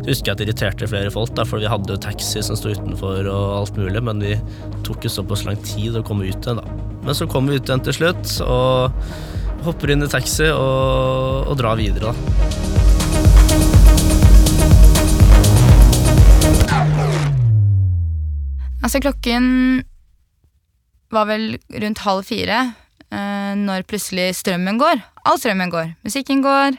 Jeg 0.02 0.10
husker 0.10 0.34
at 0.34 0.40
det 0.40 0.48
irriterte 0.48 0.88
flere 0.90 1.12
folk, 1.14 1.32
da, 1.38 1.46
for 1.48 1.62
vi 1.62 1.70
hadde 1.70 1.94
jo 1.94 2.02
taxi 2.02 2.42
som 2.44 2.58
sto 2.58 2.74
utenfor 2.74 3.26
og 3.30 3.56
alt 3.56 3.80
mulig, 3.80 4.02
men 4.04 4.22
vi 4.22 4.34
tok 4.86 5.08
jo 5.08 5.12
såpass 5.16 5.46
lang 5.48 5.58
tid 5.64 5.96
å 5.96 6.04
komme 6.06 6.28
ut 6.28 6.36
igjen, 6.36 6.60
da. 6.60 6.78
Men 7.06 7.16
så 7.16 7.28
kom 7.30 7.48
vi 7.48 7.56
ut 7.56 7.66
igjen 7.66 7.84
til 7.88 7.96
slutt, 8.02 8.36
og 8.44 9.64
hopper 9.64 9.94
inn 9.94 10.04
i 10.04 10.10
taxi 10.12 10.48
og, 10.52 11.48
og 11.48 11.56
drar 11.60 11.80
videre, 11.80 12.12
da. 12.12 12.60
Altså 18.80 19.00
klokken 19.04 19.44
var 21.14 21.28
vel 21.30 21.58
rundt 21.82 22.02
halv 22.04 22.26
fire 22.28 22.58
eh, 23.10 23.52
når 23.58 23.86
plutselig 23.90 24.30
strømmen 24.38 24.80
går. 24.80 25.02
All 25.26 25.38
strømmen 25.40 25.72
går. 25.72 25.92
Musikken 26.06 26.42
går, 26.44 26.78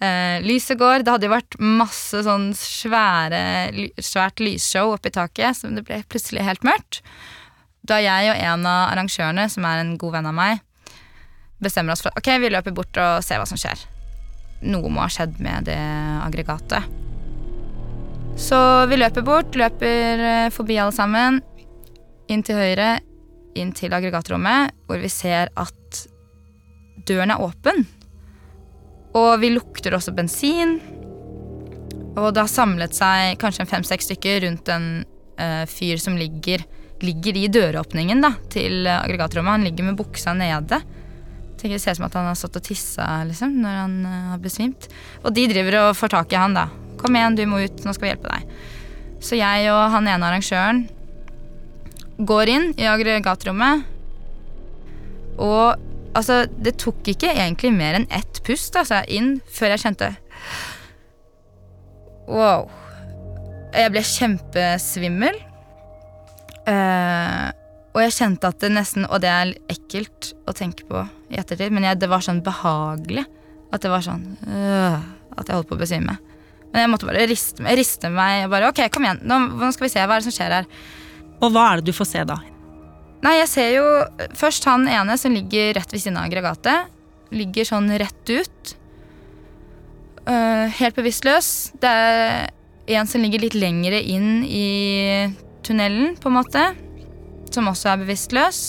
eh, 0.00 0.38
lyset 0.46 0.78
går. 0.80 1.02
Det 1.02 1.14
hadde 1.14 1.28
jo 1.28 1.34
vært 1.34 1.58
masse 1.60 2.24
sånn 2.26 2.50
svære, 2.56 3.90
svært 3.98 4.42
lysshow 4.42 4.94
oppi 4.94 5.12
taket, 5.14 5.58
så 5.58 5.72
det 5.74 5.86
ble 5.88 6.02
plutselig 6.08 6.46
helt 6.46 6.66
mørkt. 6.66 7.02
Da 7.82 7.98
jeg 7.98 8.30
og 8.30 8.38
en 8.38 8.66
av 8.70 8.92
arrangørene, 8.92 9.48
som 9.50 9.66
er 9.66 9.82
en 9.82 9.96
god 9.98 10.18
venn 10.18 10.30
av 10.30 10.36
meg, 10.38 10.62
bestemmer 11.62 11.94
oss 11.94 12.02
for 12.02 12.14
ok, 12.18 12.36
vi 12.42 12.50
løper 12.50 12.74
bort 12.74 12.98
og 12.98 13.22
ser 13.26 13.42
hva 13.42 13.46
som 13.48 13.58
skjer. 13.58 13.86
Noe 14.62 14.90
må 14.90 15.02
ha 15.02 15.10
skjedd 15.10 15.40
med 15.42 15.66
det 15.66 15.78
aggregatet. 16.22 16.86
Så 18.38 18.58
vi 18.88 18.96
løper 18.96 19.24
bort, 19.26 19.56
løper 19.58 20.22
eh, 20.28 20.52
forbi 20.54 20.78
alle 20.80 20.94
sammen, 20.94 21.42
inn 22.32 22.44
til 22.46 22.56
høyre, 22.56 23.00
inn 23.58 23.72
til 23.76 23.92
aggregatrommet, 23.94 24.72
hvor 24.88 25.00
vi 25.02 25.10
ser 25.12 25.52
at 25.58 26.02
døren 27.08 27.32
er 27.34 27.42
åpen. 27.42 27.84
Og 29.18 29.34
vi 29.42 29.52
lukter 29.52 29.96
også 29.96 30.14
bensin. 30.16 30.78
Og 32.16 32.32
det 32.32 32.44
har 32.44 32.50
samlet 32.50 32.96
seg 32.96 33.38
kanskje 33.40 33.68
fem-seks 33.68 34.08
stykker 34.10 34.42
rundt 34.46 34.68
en 34.72 34.88
uh, 35.40 35.64
fyr 35.68 36.00
som 36.00 36.16
ligger, 36.18 36.64
ligger 37.04 37.38
i 37.40 37.46
døråpningen 37.52 38.20
da, 38.24 38.34
til 38.52 38.86
eh, 38.86 39.00
aggregatrommet. 39.00 39.56
Han 39.56 39.64
ligger 39.66 39.88
med 39.88 39.98
buksa 39.98 40.34
nede. 40.36 40.80
Tenker 41.58 41.76
Det 41.76 41.82
ser 41.82 41.96
ut 41.96 42.02
som 42.02 42.08
at 42.08 42.18
han 42.18 42.28
har 42.28 42.38
stått 42.38 42.60
og 42.60 42.66
tissa 42.66 43.08
liksom, 43.28 43.56
når 43.64 43.80
han 43.80 43.98
uh, 44.06 44.30
har 44.34 44.44
besvimt. 44.44 44.88
Og 45.24 45.34
de 45.34 45.48
driver 45.50 45.80
og 45.82 45.98
får 45.98 46.14
tak 46.16 46.32
i 46.32 46.40
han, 46.40 46.56
da. 46.56 46.68
Kom 47.00 47.16
igjen, 47.18 47.36
du 47.36 47.44
må 47.50 47.64
ut, 47.64 47.84
nå 47.84 47.96
skal 47.96 48.06
vi 48.06 48.12
hjelpe 48.12 48.32
deg. 48.32 48.56
Så 49.22 49.38
jeg 49.38 49.70
og 49.72 49.84
han 49.94 50.08
ene 50.10 50.28
arrangøren 50.28 50.84
går 52.18 52.52
inn 52.52 52.68
i 52.80 52.88
aggregatrommet. 52.90 53.86
Og 55.40 55.78
altså, 56.18 56.42
det 56.60 56.76
tok 56.82 57.08
ikke 57.14 57.32
egentlig 57.32 57.72
mer 57.74 57.98
enn 57.98 58.08
ett 58.12 58.42
pust 58.46 58.76
altså, 58.78 59.02
inn 59.08 59.38
før 59.52 59.74
jeg 59.74 59.84
kjente 59.86 60.12
Wow. 62.28 62.68
Jeg 63.72 63.90
ble 63.92 64.02
kjempesvimmel. 64.06 65.40
Uh, 66.62 67.50
og 67.92 68.04
jeg 68.04 68.14
kjente 68.14 68.46
at 68.46 68.60
det 68.62 68.68
nesten 68.70 69.08
Og 69.10 69.18
det 69.24 69.26
er 69.26 69.48
ekkelt 69.72 70.28
å 70.46 70.52
tenke 70.54 70.86
på 70.86 71.00
i 71.32 71.40
ettertid, 71.40 71.72
men 71.74 71.88
jeg, 71.88 71.98
det 71.98 72.08
var 72.12 72.22
sånn 72.24 72.42
behagelig. 72.44 73.24
At 73.72 73.82
det 73.82 73.90
var 73.90 74.04
sånn 74.04 74.22
øh, 74.46 75.00
At 75.34 75.48
jeg 75.48 75.56
holdt 75.56 75.70
på 75.70 75.78
å 75.78 75.80
besvime. 75.80 76.14
Men 76.72 76.84
jeg 76.84 76.90
måtte 76.92 77.08
bare 77.08 77.26
riste, 77.28 77.64
riste 77.76 78.08
meg. 78.12 78.46
bare, 78.52 78.70
ok, 78.70 78.84
kom 78.92 79.04
igjen, 79.04 79.20
nå, 79.28 79.38
nå 79.60 79.70
skal 79.74 79.88
vi 79.88 79.92
se 79.92 80.04
hva 80.04 80.16
er 80.16 80.22
det 80.22 80.28
som 80.28 80.36
skjer 80.36 80.54
her. 80.56 80.68
Og 81.42 81.50
hva 81.50 81.68
er 81.68 81.80
det 81.80 81.90
du 81.90 81.96
får 81.96 82.08
se 82.08 82.24
da? 82.28 82.38
Nei, 83.22 83.36
jeg 83.38 83.50
ser 83.50 83.70
jo 83.76 83.86
først 84.38 84.66
han 84.66 84.88
ene 84.90 85.16
som 85.18 85.34
ligger 85.34 85.74
rett 85.78 85.92
ved 85.94 86.02
siden 86.02 86.18
av 86.18 86.26
aggregatet. 86.26 86.90
Ligger 87.34 87.66
sånn 87.66 87.90
rett 88.02 88.32
ut. 88.32 88.74
Uh, 90.26 90.66
helt 90.78 90.98
bevisstløs. 90.98 91.72
Det 91.82 91.90
er 91.90 92.98
en 92.98 93.10
som 93.10 93.22
ligger 93.22 93.42
litt 93.44 93.58
lengre 93.58 94.02
inn 94.02 94.42
i 94.46 95.30
tunnelen, 95.66 96.16
på 96.18 96.30
en 96.30 96.38
måte. 96.38 96.64
Som 97.54 97.70
også 97.70 97.92
er 97.92 98.02
bevisstløs. 98.02 98.62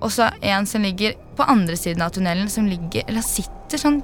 Og 0.00 0.12
så 0.14 0.30
en 0.40 0.68
som 0.68 0.84
ligger 0.84 1.16
på 1.36 1.44
andre 1.48 1.76
siden 1.76 2.04
av 2.04 2.12
tunnelen, 2.14 2.48
som 2.52 2.68
ligger 2.70 3.02
Eller 3.04 3.20
han 3.20 3.26
sitter 3.26 3.80
sånn 3.80 3.98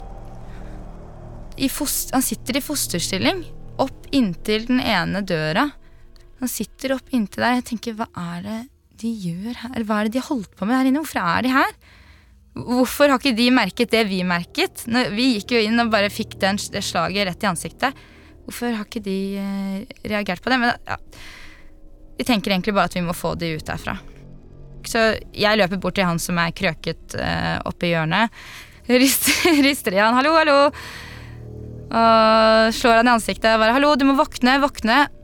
i 1.54 1.68
foster, 1.70 2.16
Han 2.16 2.24
sitter 2.26 2.58
i 2.58 2.62
fosterstilling 2.64 3.44
opp 3.78 4.08
inntil 4.14 4.66
den 4.66 4.80
ene 4.82 5.22
døra. 5.26 5.68
Han 6.44 6.52
sitter 6.52 6.98
opp 6.98 7.12
inntil 7.16 7.40
der. 7.40 7.54
Jeg 7.56 7.68
tenker, 7.70 7.94
hva 7.96 8.04
er 8.20 8.42
det 8.44 8.62
de 9.00 9.10
gjør 9.16 9.54
her? 9.62 9.84
Hva 9.88 9.96
er 9.96 10.08
det 10.08 10.18
de 10.18 10.20
har 10.20 10.28
holdt 10.28 10.52
på 10.58 10.66
med 10.68 10.76
her 10.76 10.90
inne? 10.90 11.00
Hvorfor 11.00 11.22
er 11.24 11.46
de 11.46 11.52
her? 11.54 11.70
Hvorfor 12.54 13.10
har 13.10 13.22
ikke 13.22 13.38
de 13.38 13.46
merket 13.50 13.94
det 13.94 14.02
vi 14.10 14.18
merket? 14.28 14.84
Vi 15.14 15.30
gikk 15.38 15.54
jo 15.56 15.62
inn 15.64 15.80
og 15.80 15.88
bare 15.94 16.12
fikk 16.12 16.36
den, 16.42 16.60
det 16.70 16.84
slaget 16.84 17.30
rett 17.30 17.46
i 17.46 17.48
ansiktet. 17.48 18.04
Hvorfor 18.44 18.76
har 18.76 18.84
ikke 18.84 19.02
de 19.06 19.16
eh, 19.40 19.96
reagert 20.04 20.44
på 20.44 20.52
det? 20.52 20.60
Men 20.60 20.76
ja, 20.84 20.98
vi 22.20 22.28
tenker 22.28 22.52
egentlig 22.52 22.76
bare 22.76 22.92
at 22.92 22.98
vi 22.98 23.06
må 23.08 23.16
få 23.16 23.32
de 23.40 23.54
ut 23.56 23.64
derfra. 23.72 23.96
Så 24.84 25.06
jeg 25.32 25.62
løper 25.62 25.80
bort 25.80 25.96
til 25.96 26.04
han 26.06 26.20
som 26.20 26.36
er 26.44 26.52
krøket 26.52 27.16
eh, 27.16 27.56
oppe 27.64 27.88
i 27.88 27.94
hjørnet. 27.94 28.44
Rister, 28.92 29.48
rister 29.70 29.96
i 29.96 30.04
han. 30.04 30.12
'Hallo, 30.12 30.36
hallo!' 30.36 30.70
Og 31.94 32.74
slår 32.74 33.00
han 33.00 33.08
i 33.08 33.16
ansiktet 33.16 33.54
og 33.56 33.64
bare 33.64 33.72
'Hallo, 33.72 33.96
du 33.96 34.04
må 34.12 34.20
våkne, 34.20 34.60
våkne'. 34.60 35.23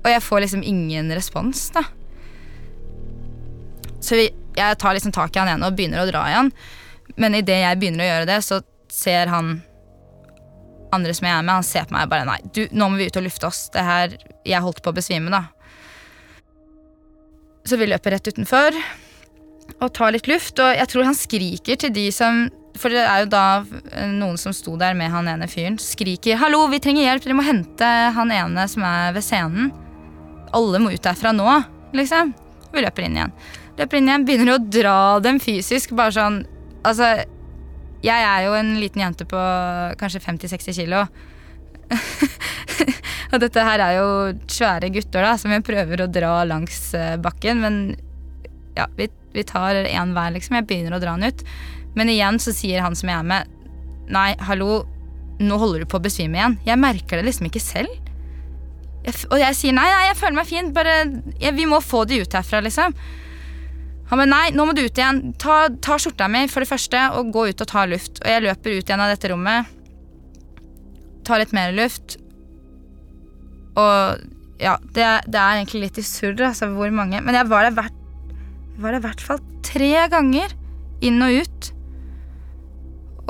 Og 0.00 0.10
jeg 0.10 0.22
får 0.24 0.44
liksom 0.44 0.62
ingen 0.64 1.10
respons, 1.12 1.66
da. 1.76 1.84
Så 4.00 4.16
vi, 4.16 4.28
jeg 4.56 4.78
tar 4.80 4.96
liksom 4.96 5.12
tak 5.12 5.34
i 5.36 5.40
han 5.42 5.50
igjen 5.50 5.66
og 5.66 5.76
begynner 5.76 6.04
å 6.04 6.08
dra 6.08 6.22
i 6.28 6.36
han. 6.38 6.52
Men 7.20 7.36
idet 7.36 7.60
jeg 7.60 7.80
begynner 7.80 8.06
å 8.06 8.10
gjøre 8.10 8.30
det, 8.30 8.38
så 8.46 8.62
ser 8.90 9.30
han 9.32 9.58
andre 10.94 11.14
som 11.14 11.28
jeg 11.28 11.36
er 11.36 11.44
med, 11.44 11.54
han 11.54 11.66
ser 11.66 11.86
på 11.86 11.94
meg 11.94 12.08
og 12.08 12.12
bare 12.12 12.26
Nei, 12.26 12.40
du, 12.50 12.64
nå 12.74 12.88
må 12.90 12.98
vi 12.98 13.06
ut 13.10 13.18
og 13.20 13.26
lufte 13.26 13.46
oss. 13.46 13.68
Det 13.74 13.84
her 13.86 14.16
Jeg 14.46 14.64
holdt 14.64 14.82
på 14.82 14.90
å 14.90 14.96
besvime, 14.96 15.30
da. 15.32 15.44
Så 17.68 17.78
vi 17.78 17.90
løper 17.90 18.16
rett 18.16 18.30
utenfor 18.30 18.78
og 19.78 19.92
tar 19.94 20.14
litt 20.16 20.26
luft. 20.30 20.58
Og 20.58 20.72
jeg 20.74 20.90
tror 20.90 21.06
han 21.06 21.18
skriker 21.18 21.78
til 21.78 21.92
de 21.94 22.08
som 22.14 22.48
For 22.80 22.92
det 22.92 23.02
er 23.02 23.24
jo 23.24 23.30
da 23.30 23.44
noen 24.08 24.38
som 24.38 24.54
sto 24.54 24.76
der 24.80 24.94
med 24.96 25.10
han 25.12 25.28
ene 25.28 25.48
fyren. 25.50 25.76
Skriker 25.78 26.38
'hallo, 26.38 26.68
vi 26.70 26.78
trenger 26.80 27.02
hjelp, 27.02 27.24
dere 27.24 27.36
må 27.36 27.44
hente 27.44 27.88
han 28.14 28.30
ene 28.30 28.66
som 28.70 28.84
er 28.86 29.12
ved 29.12 29.26
scenen'. 29.26 29.72
Alle 30.56 30.80
må 30.82 30.92
ut 30.92 31.02
derfra 31.04 31.32
nå, 31.36 31.48
liksom. 31.96 32.32
Vi 32.70 32.84
løper 32.84 33.06
inn 33.06 33.18
igjen. 33.18 33.34
Løper 33.78 33.98
inn 33.98 34.08
igjen, 34.10 34.26
begynner 34.28 34.54
å 34.54 34.62
dra 34.62 34.96
dem 35.22 35.40
fysisk. 35.42 35.94
Bare 35.98 36.14
sånn 36.16 36.42
Altså, 36.80 37.10
jeg 38.00 38.24
er 38.24 38.46
jo 38.46 38.54
en 38.56 38.70
liten 38.80 39.02
jente 39.02 39.26
på 39.28 39.40
kanskje 40.00 40.22
50-60 40.24 40.78
kilo. 40.78 41.02
og 43.32 43.42
dette 43.42 43.64
her 43.66 43.82
er 43.84 43.98
jo 43.98 44.06
svære 44.48 44.88
gutter 44.94 45.26
da, 45.26 45.34
som 45.36 45.52
jeg 45.52 45.66
prøver 45.66 46.00
å 46.00 46.08
dra 46.08 46.38
langs 46.48 46.94
eh, 46.96 47.18
bakken. 47.20 47.60
Men 47.60 47.76
ja, 48.78 48.88
vi, 48.96 49.10
vi 49.36 49.44
tar 49.44 49.82
én 49.82 50.14
hver, 50.16 50.32
liksom. 50.38 50.56
Jeg 50.56 50.70
begynner 50.70 50.96
å 50.96 51.02
dra 51.02 51.18
han 51.18 51.28
ut. 51.28 51.44
Men 51.98 52.08
igjen 52.08 52.40
så 52.40 52.54
sier 52.56 52.80
han 52.80 52.96
som 52.96 53.12
jeg 53.12 53.18
er 53.18 53.28
med, 53.28 53.52
nei, 54.08 54.30
hallo, 54.48 54.86
nå 55.40 55.60
holder 55.60 55.84
du 55.84 55.90
på 55.90 56.00
å 56.00 56.06
besvime 56.08 56.40
igjen. 56.40 56.56
Jeg 56.64 56.80
merker 56.80 57.20
det 57.20 57.28
liksom 57.28 57.50
ikke 57.50 57.62
selv. 57.62 58.09
Jeg, 59.06 59.16
og 59.30 59.40
jeg 59.40 59.56
sier 59.56 59.76
nei, 59.76 59.86
nei, 59.88 60.04
jeg 60.10 60.18
føler 60.20 60.36
meg 60.36 60.48
fin, 60.48 60.70
bare 60.76 60.94
jeg, 61.40 61.54
Vi 61.56 61.66
må 61.68 61.80
få 61.84 62.04
de 62.08 62.20
ut 62.20 62.36
herfra, 62.36 62.60
liksom. 62.64 62.96
Han 64.10 64.18
bare 64.18 64.30
nei, 64.30 64.46
nå 64.52 64.66
må 64.66 64.74
du 64.74 64.82
ut 64.82 64.98
igjen. 64.98 65.22
Ta, 65.40 65.62
ta 65.82 65.96
skjorta 66.00 66.26
mi 66.28 66.42
for 66.50 66.64
det 66.64 66.70
første, 66.70 67.04
og 67.16 67.30
gå 67.34 67.46
ut 67.52 67.62
og 67.62 67.70
ta 67.70 67.86
luft. 67.86 68.18
Og 68.24 68.28
jeg 68.28 68.44
løper 68.44 68.74
ut 68.74 68.82
igjen 68.90 69.04
av 69.04 69.12
dette 69.12 69.30
rommet. 69.30 69.70
Tar 71.26 71.42
litt 71.42 71.54
mer 71.54 71.72
luft. 71.76 72.18
Og 73.78 74.26
ja, 74.60 74.74
det, 74.96 75.06
det 75.30 75.40
er 75.40 75.60
egentlig 75.60 75.84
litt 75.86 76.00
i 76.02 76.04
surr, 76.04 76.34
altså, 76.50 76.68
hvor 76.74 76.90
mange 76.92 77.22
Men 77.24 77.38
jeg 77.38 77.48
var 77.48 77.64
der 77.64 77.76
hvert 77.78 77.96
var 78.80 78.94
det 78.94 79.00
i 79.02 79.04
hvert 79.04 79.22
fall 79.24 79.40
tre 79.64 79.92
ganger 80.12 80.52
inn 81.04 81.20
og 81.22 81.44
ut. 81.44 81.70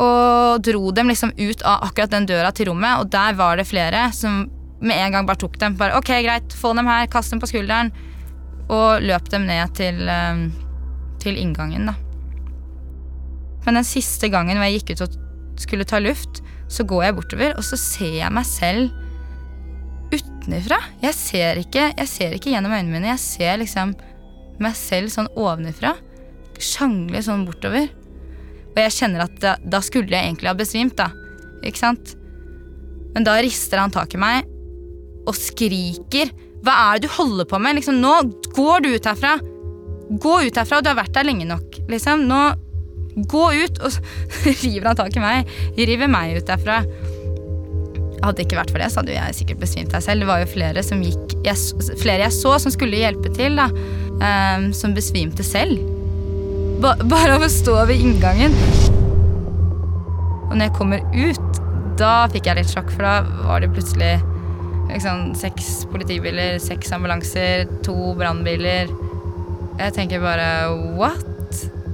Og 0.00 0.62
dro 0.64 0.92
dem 0.96 1.10
liksom 1.10 1.34
ut 1.36 1.64
av 1.66 1.84
akkurat 1.88 2.14
den 2.14 2.28
døra 2.30 2.52
til 2.54 2.70
rommet, 2.70 3.02
og 3.02 3.10
der 3.12 3.36
var 3.38 3.58
det 3.60 3.68
flere 3.68 4.08
som 4.16 4.44
med 4.80 4.96
en 4.96 5.12
gang 5.14 5.26
bare 5.28 5.40
tok 5.40 5.58
dem. 5.60 5.76
Bare, 5.80 5.98
ok, 5.98 6.12
greit, 6.24 6.54
få 6.56 6.72
dem 6.76 6.88
her, 6.88 7.08
kast 7.12 7.34
dem 7.34 7.40
på 7.42 7.48
skulderen. 7.50 7.92
Og 8.70 9.02
løp 9.04 9.28
dem 9.32 9.46
ned 9.48 9.74
til, 9.76 10.08
eh, 10.08 10.46
til 11.20 11.36
inngangen, 11.36 11.90
da. 11.90 11.96
Men 13.66 13.80
den 13.80 13.84
siste 13.84 14.30
gangen 14.32 14.56
hvor 14.56 14.68
jeg 14.68 14.80
gikk 14.80 14.94
ut 14.94 15.04
og 15.04 15.18
skulle 15.60 15.84
ta 15.84 16.00
luft, 16.00 16.40
så 16.70 16.86
går 16.86 17.04
jeg 17.04 17.16
bortover, 17.18 17.56
og 17.58 17.66
så 17.66 17.76
ser 17.76 18.14
jeg 18.22 18.32
meg 18.32 18.46
selv 18.48 18.94
utenfra. 20.14 20.78
Jeg 21.02 21.16
ser 21.18 21.60
ikke, 21.60 21.90
jeg 21.92 22.08
ser 22.08 22.36
ikke 22.36 22.54
gjennom 22.54 22.72
øynene 22.72 22.94
mine, 22.94 23.12
jeg 23.12 23.22
ser 23.22 23.60
liksom 23.60 23.94
meg 24.60 24.76
selv 24.78 25.12
sånn 25.12 25.28
ovenifra. 25.36 25.96
Sjangle 26.60 27.22
sånn 27.24 27.44
bortover. 27.48 27.90
Og 28.70 28.80
jeg 28.80 28.96
kjenner 28.96 29.26
at 29.26 29.36
da, 29.42 29.56
da 29.60 29.80
skulle 29.84 30.12
jeg 30.14 30.30
egentlig 30.30 30.50
ha 30.50 30.56
besvimt, 30.56 30.96
da. 30.98 31.10
Ikke 31.66 31.82
sant? 31.82 32.14
Men 33.14 33.26
da 33.26 33.36
rister 33.42 33.82
han 33.82 33.92
tak 33.92 34.14
i 34.14 34.20
meg 34.20 34.49
og 35.30 35.38
skriker. 35.38 36.32
Hva 36.66 36.74
er 36.90 36.98
det 36.98 37.08
du 37.08 37.14
holder 37.16 37.48
på 37.48 37.60
med? 37.62 37.78
Liksom, 37.78 38.00
nå 38.02 38.16
går 38.56 38.84
du 38.84 38.90
ut 38.94 39.08
herfra. 39.08 39.36
Gå 40.10 40.34
ut 40.46 40.58
herfra, 40.58 40.80
og 40.80 40.84
du 40.84 40.90
har 40.90 40.98
vært 40.98 41.14
der 41.16 41.28
lenge 41.28 41.46
nok. 41.48 41.80
Liksom, 41.90 42.26
nå 42.30 42.42
Gå 43.10 43.46
ut! 43.52 43.80
Og 43.82 43.90
så 43.90 44.00
river 44.62 44.86
han 44.86 44.98
tak 44.98 45.16
i 45.18 45.22
meg. 45.22 45.48
River 45.74 46.10
meg 46.10 46.36
ut 46.38 46.46
derfra. 46.46 46.80
Hadde 48.20 48.36
det 48.38 48.44
ikke 48.46 48.58
vært 48.60 48.70
for 48.70 48.82
det, 48.82 48.90
så 48.92 49.00
hadde 49.00 49.16
jeg 49.16 49.36
sikkert 49.38 49.62
besvimt 49.64 49.94
meg 49.96 50.04
selv. 50.04 50.22
Det 50.22 50.28
var 50.28 50.42
jo 50.42 50.50
flere 50.52 50.84
som 50.86 51.02
gikk 51.04 51.34
jeg, 51.46 51.56
Flere 52.02 52.26
jeg 52.26 52.36
så 52.36 52.54
som 52.62 52.72
skulle 52.74 53.00
hjelpe 53.00 53.32
til, 53.34 53.58
da. 53.58 53.66
Um, 54.20 54.70
som 54.76 54.94
besvimte 54.96 55.44
selv. 55.46 55.80
Ba, 56.80 56.94
bare 57.02 57.38
av 57.38 57.44
å 57.44 57.50
stå 57.52 57.80
ved 57.90 58.04
inngangen. 58.04 58.54
Og 60.50 60.54
når 60.54 60.66
jeg 60.66 60.76
kommer 60.76 61.02
ut, 61.16 61.60
da 62.00 62.28
fikk 62.32 62.48
jeg 62.48 62.60
litt 62.60 62.72
sjokk, 62.72 62.92
for 62.94 63.06
da 63.06 63.44
var 63.46 63.64
det 63.64 63.72
plutselig 63.74 64.14
liksom, 64.94 65.32
seks 65.38 65.84
politibiler, 65.90 66.58
seks 66.62 66.92
ambulanser, 66.96 67.66
to 67.86 68.14
brannbiler. 68.18 68.90
Jeg 69.80 69.96
tenker 69.96 70.22
bare 70.22 70.48
what? 70.98 71.26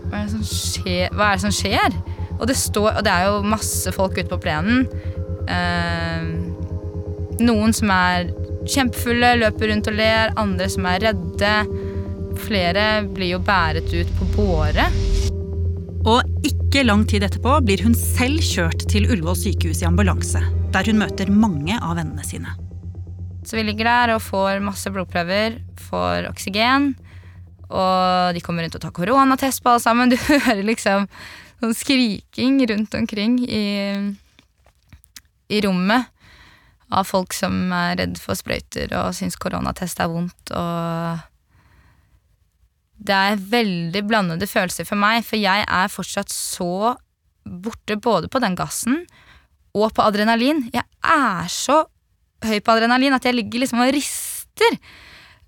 Hva 0.07 0.23
er 0.23 0.27
det 0.27 0.35
som 0.35 0.47
skjer? 0.47 1.11
Er 1.11 1.37
det 1.37 1.45
som 1.45 1.55
skjer? 1.55 1.97
Og 2.37 2.47
det, 2.51 2.57
står, 2.59 2.91
og 2.99 3.05
det 3.07 3.13
er 3.13 3.29
jo 3.31 3.47
masse 3.47 3.93
folk 3.95 4.19
ute 4.19 4.29
på 4.31 4.41
plenen. 4.43 4.85
Eh, 5.49 6.27
noen 7.47 7.75
som 7.77 7.93
er 7.95 8.31
kjempefulle, 8.67 9.37
løper 9.41 9.73
rundt 9.73 9.91
og 9.91 9.99
ler. 9.99 10.35
Andre 10.41 10.69
som 10.73 10.89
er 10.91 11.07
redde. 11.09 11.55
Flere 12.47 12.87
blir 13.09 13.37
jo 13.37 13.43
bæret 13.45 13.93
ut 13.95 14.13
på 14.19 14.29
båre. 14.37 14.91
Og 16.07 16.47
ikke 16.47 16.85
lang 16.87 17.03
tid 17.09 17.25
etterpå 17.27 17.59
blir 17.67 17.83
hun 17.87 17.97
selv 17.99 18.43
kjørt 18.45 18.87
til 18.91 19.09
Ullevål 19.09 19.39
sykehus 19.41 19.83
i 19.83 19.89
ambulanse, 19.89 20.43
der 20.75 20.93
hun 20.93 21.03
møter 21.03 21.33
mange 21.33 21.81
av 21.81 21.97
vennene 21.99 22.27
sine. 22.27 22.55
Så 23.47 23.55
vi 23.55 23.63
ligger 23.63 23.87
der 23.87 24.15
og 24.17 24.25
får 24.27 24.59
masse 24.65 24.91
blodprøver, 24.91 25.61
får 25.89 26.27
oksygen. 26.33 26.95
Og 27.71 28.35
de 28.35 28.43
kommer 28.43 28.67
rundt 28.67 28.75
og 28.79 28.83
tar 28.83 28.95
koronatest 28.95 29.63
på 29.63 29.75
alle 29.75 29.85
sammen. 29.85 30.11
Du 30.13 30.19
hører 30.19 30.63
liksom 30.67 31.07
sånn 31.63 31.75
skriking 31.77 32.59
rundt 32.69 32.95
omkring 32.99 33.39
i, 33.47 33.65
i 35.49 35.63
rommet 35.65 36.11
av 36.93 37.07
folk 37.09 37.35
som 37.35 37.73
er 37.75 37.97
redd 37.99 38.19
for 38.23 38.39
sprøyter 38.39 38.93
og 38.95 39.15
syns 39.17 39.39
koronatest 39.41 40.03
er 40.03 40.11
vondt. 40.11 40.53
Og 40.53 41.25
det 43.07 43.17
er 43.17 43.43
veldig 43.57 44.03
blandede 44.09 44.49
følelser 44.51 44.87
for 44.89 44.99
meg, 45.01 45.25
for 45.27 45.39
jeg 45.41 45.65
er 45.67 45.93
fortsatt 45.93 46.33
så 46.33 46.95
borte 47.47 47.99
både 48.03 48.31
på 48.31 48.43
den 48.43 48.57
gassen 48.59 49.05
og 49.77 49.93
på 49.95 50.05
adrenalin. 50.05 50.67
Jeg 50.75 50.87
er 51.03 51.51
så 51.53 51.85
høy 52.45 52.59
på 52.61 52.75
adrenalin 52.75 53.17
at 53.17 53.25
jeg 53.25 53.37
ligger 53.37 53.65
liksom 53.65 53.81
og 53.85 53.95
rister. 53.95 54.79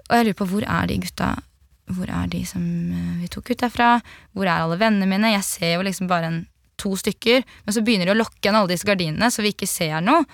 Og 0.09 0.17
jeg 0.17 0.29
lurer 0.29 0.39
på 0.39 0.49
hvor 0.49 0.65
er 0.65 0.89
de 0.89 1.03
gutta 1.03 1.35
hvor 1.89 2.11
er 2.13 2.29
de 2.29 2.43
som 2.45 2.63
eh, 2.63 3.19
vi 3.23 3.31
tok 3.33 3.53
ut 3.53 3.63
derfra? 3.63 3.97
Hvor 4.37 4.47
er 4.47 4.61
alle 4.61 4.79
vennene 4.81 5.09
mine? 5.09 5.33
Jeg 5.33 5.47
ser 5.47 5.75
jo 5.77 5.85
liksom 5.87 6.09
bare 6.11 6.31
en, 6.31 6.39
to 6.79 6.95
stykker. 7.01 7.45
Men 7.65 7.75
så 7.75 7.83
begynner 7.85 8.11
de 8.11 8.15
å 8.15 8.19
lokke 8.21 8.39
igjen 8.43 8.59
alle 8.59 8.73
disse 8.73 8.87
gardinene, 8.87 9.31
så 9.33 9.45
vi 9.45 9.55
ikke 9.55 9.69
ser 9.69 10.03
noe. 10.05 10.27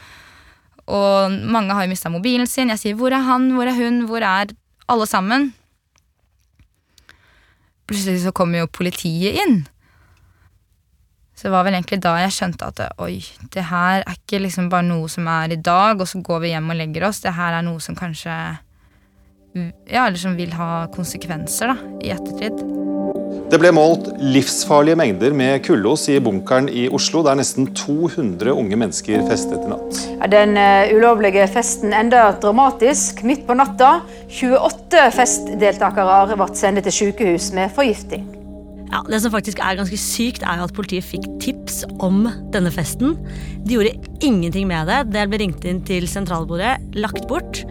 Og 0.85 1.33
mange 1.49 1.73
har 1.73 1.87
jo 1.87 1.93
mista 1.95 2.13
mobilen 2.13 2.49
sin. 2.51 2.69
Jeg 2.69 2.83
sier 2.83 2.95
'hvor 2.95 3.13
er 3.13 3.25
han', 3.25 3.53
'hvor 3.53 3.67
er 3.67 3.79
hun', 3.79 4.07
'hvor 4.07 4.21
er 4.23 4.53
alle 4.89 5.07
sammen'? 5.07 5.53
Plutselig 7.87 8.25
så 8.25 8.33
kommer 8.33 8.59
jo 8.59 8.67
politiet 8.67 9.41
inn. 9.47 9.67
Så 11.35 11.49
det 11.49 11.55
var 11.55 11.65
vel 11.67 11.75
egentlig 11.75 11.99
da 12.05 12.15
jeg 12.23 12.35
skjønte 12.37 12.69
at 12.71 13.01
oi, 13.03 13.19
det 13.55 13.67
her 13.67 14.05
er 14.05 14.19
ikke 14.19 14.39
liksom 14.45 14.69
bare 14.71 14.87
noe 14.87 15.09
som 15.11 15.27
er 15.27 15.57
i 15.57 15.59
dag, 15.59 15.99
og 15.99 16.07
så 16.07 16.23
går 16.23 16.45
vi 16.45 16.53
hjem 16.55 16.71
og 16.71 16.79
legger 16.79 17.09
oss. 17.09 17.25
Det 17.25 17.35
her 17.35 17.59
er 17.59 17.67
noe 17.67 17.83
som 17.83 17.99
kanskje 17.99 18.37
ja, 19.55 20.07
eller 20.07 20.19
som 20.19 20.35
vil 20.39 20.55
ha 20.59 20.87
konsekvenser 20.95 21.71
da, 21.71 21.77
i 22.03 22.11
ettertid. 22.15 22.59
Det 23.53 23.59
ble 23.61 23.71
målt 23.77 24.09
livsfarlige 24.19 24.99
mengder 24.99 25.35
med 25.37 25.61
kullos 25.67 26.09
i 26.11 26.17
bunkeren 26.23 26.67
i 26.67 26.87
Oslo, 26.91 27.23
der 27.27 27.37
nesten 27.39 27.69
200 27.77 28.51
unge 28.51 28.79
mennesker 28.81 29.23
festet 29.29 29.61
i 29.63 29.71
natt. 29.71 30.01
Den 30.33 30.57
uh, 30.59 30.91
ulovlige 30.97 31.47
festen 31.55 31.95
enda 31.95 32.27
dramatisk 32.43 33.23
midt 33.27 33.45
på 33.47 33.55
natta. 33.59 34.01
28 34.27 35.11
festdeltakere 35.15 36.35
ble 36.35 36.49
sendt 36.59 36.83
til 36.89 36.99
sykehus 37.03 37.53
med 37.55 37.71
forgifting. 37.77 38.34
Ja, 38.95 39.01
det 39.11 39.19
som 39.25 39.33
faktisk 39.35 39.59
er 39.59 39.75
ganske 39.75 39.97
sykt, 39.99 40.45
er 40.47 40.61
at 40.63 40.73
politiet 40.77 41.03
fikk 41.03 41.25
tips 41.43 41.81
om 42.05 42.29
denne 42.55 42.71
festen. 42.71 43.17
De 43.67 43.75
gjorde 43.75 43.97
ingenting 44.23 44.69
med 44.71 44.87
det. 44.87 45.01
Det 45.11 45.25
ble 45.33 45.41
ringt 45.43 45.67
inn 45.67 45.81
til 45.83 46.07
sentralbordet, 46.07 46.77
lagt 46.95 47.27
bort. 47.27 47.65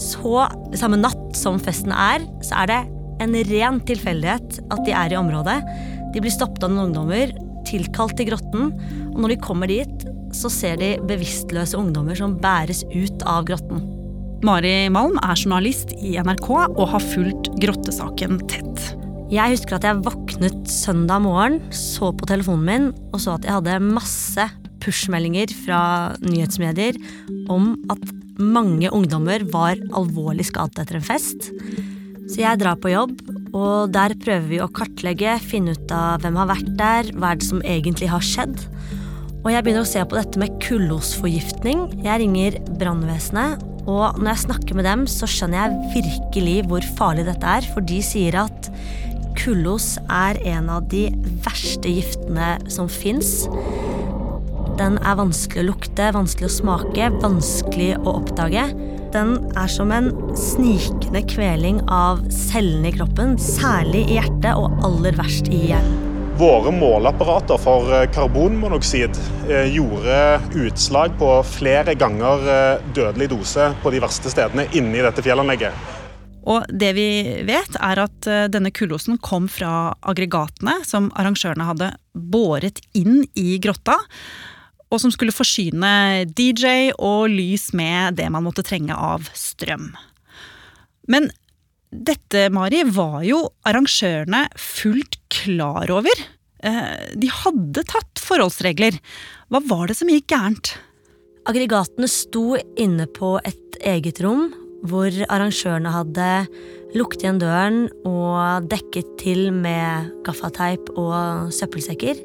Så 0.00 0.46
samme 0.80 0.96
natt 1.02 1.36
som 1.36 1.60
festen 1.60 1.92
er, 1.92 2.24
så 2.40 2.62
er 2.62 2.72
det 2.72 2.80
en 3.26 3.36
ren 3.50 3.82
tilfeldighet 3.84 4.62
at 4.72 4.82
de 4.88 4.96
er 4.96 5.12
i 5.12 5.20
området. 5.20 5.58
De 6.16 6.24
blir 6.24 6.32
stoppet 6.32 6.64
av 6.64 6.72
noen 6.72 6.88
ungdommer, 6.88 7.36
tilkalt 7.68 8.16
til 8.16 8.30
grotten, 8.30 8.72
og 9.12 9.20
når 9.20 9.34
de 9.34 9.42
kommer 9.44 9.68
dit, 9.68 10.08
så 10.36 10.48
ser 10.52 10.80
de 10.80 10.94
bevisstløse 11.04 11.76
ungdommer 11.76 12.16
som 12.16 12.36
bæres 12.40 12.80
ut 12.96 13.28
av 13.28 13.44
grotten. 13.48 13.84
Mari 14.44 14.86
Malm 14.92 15.16
er 15.20 15.36
journalist 15.36 15.92
i 16.00 16.16
NRK 16.16 16.48
og 16.54 16.86
har 16.94 17.10
fulgt 17.12 17.52
grottesaken 17.60 18.40
tett. 18.48 18.96
Jeg 19.32 19.56
husker 19.56 19.80
at 19.80 19.86
jeg 19.88 20.04
våknet 20.36 20.68
søndag 20.68 21.22
morgen, 21.24 21.62
så 21.72 22.10
på 22.12 22.26
telefonen 22.28 22.66
min 22.66 22.86
og 23.14 23.20
så 23.22 23.38
at 23.38 23.46
jeg 23.46 23.56
hadde 23.56 23.76
masse 23.80 24.44
pushmeldinger 24.84 25.48
fra 25.64 25.78
nyhetsmedier 26.20 26.98
om 27.48 27.70
at 27.88 28.02
mange 28.36 28.90
ungdommer 28.92 29.46
var 29.48 29.80
alvorlig 29.96 30.44
skadet 30.50 30.82
etter 30.82 30.98
en 30.98 31.06
fest. 31.06 31.48
Så 32.28 32.42
jeg 32.42 32.60
drar 32.60 32.76
på 32.76 32.92
jobb, 32.92 33.14
og 33.56 33.94
der 33.94 34.12
prøver 34.20 34.44
vi 34.50 34.60
å 34.60 34.68
kartlegge, 34.68 35.38
finne 35.40 35.72
ut 35.72 35.94
av 35.94 36.20
hvem 36.20 36.36
har 36.42 36.50
vært 36.52 36.68
der, 36.76 37.08
hva 37.16 37.32
er 37.32 37.40
det 37.40 37.48
som 37.48 37.64
egentlig 37.64 38.10
har 38.12 38.28
skjedd. 38.28 38.60
Og 39.40 39.48
jeg 39.54 39.64
begynner 39.64 39.86
å 39.86 39.88
se 39.88 40.04
på 40.04 40.18
dette 40.18 40.42
med 40.42 40.60
kullosforgiftning. 40.66 41.86
Jeg 42.04 42.20
ringer 42.26 42.60
brannvesenet, 42.76 43.64
og 43.86 44.20
når 44.20 44.34
jeg 44.34 44.44
snakker 44.44 44.76
med 44.76 44.84
dem, 44.90 45.08
så 45.08 45.30
skjønner 45.30 45.62
jeg 45.62 46.02
virkelig 46.02 46.60
hvor 46.68 46.92
farlig 46.98 47.24
dette 47.30 47.56
er, 47.56 47.72
for 47.72 47.88
de 47.88 48.02
sier 48.04 48.36
at 48.42 48.72
kullos 49.38 49.94
er 50.12 50.40
en 50.56 50.70
av 50.72 50.88
de 50.92 51.08
verste 51.44 51.92
giftene 51.98 52.56
som 52.72 52.88
fins. 52.90 53.46
Den 54.76 54.98
er 55.00 55.16
vanskelig 55.16 55.62
å 55.64 55.68
lukte, 55.70 56.10
vanskelig 56.12 56.50
å 56.50 56.56
smake, 56.56 57.10
vanskelig 57.22 57.94
å 58.02 58.18
oppdage. 58.18 58.66
Den 59.14 59.38
er 59.56 59.70
som 59.72 59.92
en 59.94 60.10
snikende 60.36 61.22
kveling 61.30 61.80
av 61.88 62.20
cellene 62.34 62.90
i 62.90 62.96
kroppen, 62.98 63.38
særlig 63.40 64.04
i 64.10 64.18
hjertet 64.18 64.52
og 64.58 64.76
aller 64.84 65.16
verst 65.16 65.48
i 65.48 65.68
hjernen. 65.70 66.02
Våre 66.36 66.68
måleapparater 66.68 67.56
for 67.56 67.88
eh, 67.96 68.02
karbonmonoksid 68.12 69.16
eh, 69.48 69.70
gjorde 69.72 70.18
utslag 70.66 71.14
på 71.16 71.30
flere 71.48 71.94
ganger 71.96 72.44
eh, 72.52 72.82
dødelig 72.92 73.30
dose 73.32 73.70
på 73.80 73.92
de 73.94 74.02
verste 74.04 74.28
stedene 74.28 74.66
inni 74.76 75.00
dette 75.00 75.24
fjellanlegget. 75.24 75.95
Og 76.46 76.66
det 76.70 76.92
vi 76.94 77.08
vet, 77.48 77.78
er 77.82 77.98
at 78.04 78.28
denne 78.54 78.70
kullosen 78.70 79.18
kom 79.18 79.48
fra 79.50 79.90
aggregatene 80.06 80.76
som 80.86 81.08
arrangørene 81.18 81.66
hadde 81.66 81.88
båret 82.14 82.78
inn 82.94 83.24
i 83.34 83.56
grotta 83.58 83.96
og 84.92 85.02
som 85.02 85.12
skulle 85.12 85.34
forsyne 85.34 86.26
DJ 86.30 86.92
og 86.94 87.26
lys 87.32 87.72
med 87.76 88.18
det 88.20 88.28
man 88.32 88.46
måtte 88.46 88.64
trenge 88.66 88.94
av 88.94 89.26
strøm. 89.34 89.90
Men 91.10 91.28
dette, 91.90 92.48
Mari, 92.54 92.82
var 92.94 93.22
jo 93.26 93.40
arrangørene 93.66 94.46
fullt 94.60 95.18
klar 95.32 95.90
over. 95.94 96.24
Eh, 96.62 97.14
de 97.18 97.30
hadde 97.32 97.86
tatt 97.88 98.22
forholdsregler. 98.22 98.98
Hva 99.50 99.62
var 99.66 99.88
det 99.88 99.98
som 99.98 100.10
gikk 100.10 100.28
gærent? 100.34 100.74
Aggregatene 101.46 102.10
sto 102.10 102.58
inne 102.78 103.06
på 103.06 103.36
et 103.46 103.78
eget 103.86 104.20
rom, 104.24 104.48
hvor 104.84 105.12
arrangørene 105.32 105.92
hadde 105.94 106.30
lukket 106.96 107.24
igjen 107.24 107.40
døren 107.42 107.78
og 108.08 108.68
dekket 108.70 109.16
til 109.20 109.48
med 109.54 110.10
gaffateip 110.26 110.92
og 110.96 111.52
søppelsekker. 111.54 112.20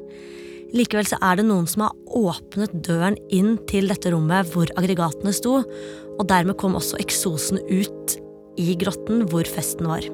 Likevel 0.72 1.08
så 1.10 1.20
er 1.20 1.40
det 1.40 1.48
noen 1.50 1.68
som 1.68 1.86
har 1.88 1.96
åpnet 2.16 2.74
døren 2.86 3.18
inn 3.34 3.58
til 3.68 3.92
dette 3.92 4.14
rommet 4.14 4.48
hvor 4.54 4.72
aggregatene 4.80 5.34
sto, 5.36 5.60
og 6.16 6.28
dermed 6.30 6.56
kom 6.62 6.78
også 6.80 7.00
eksosen 7.04 7.60
ut 7.68 8.16
i 8.62 8.76
grotten 8.80 9.26
hvor 9.32 9.48
festen 9.48 9.90
var. 9.90 10.06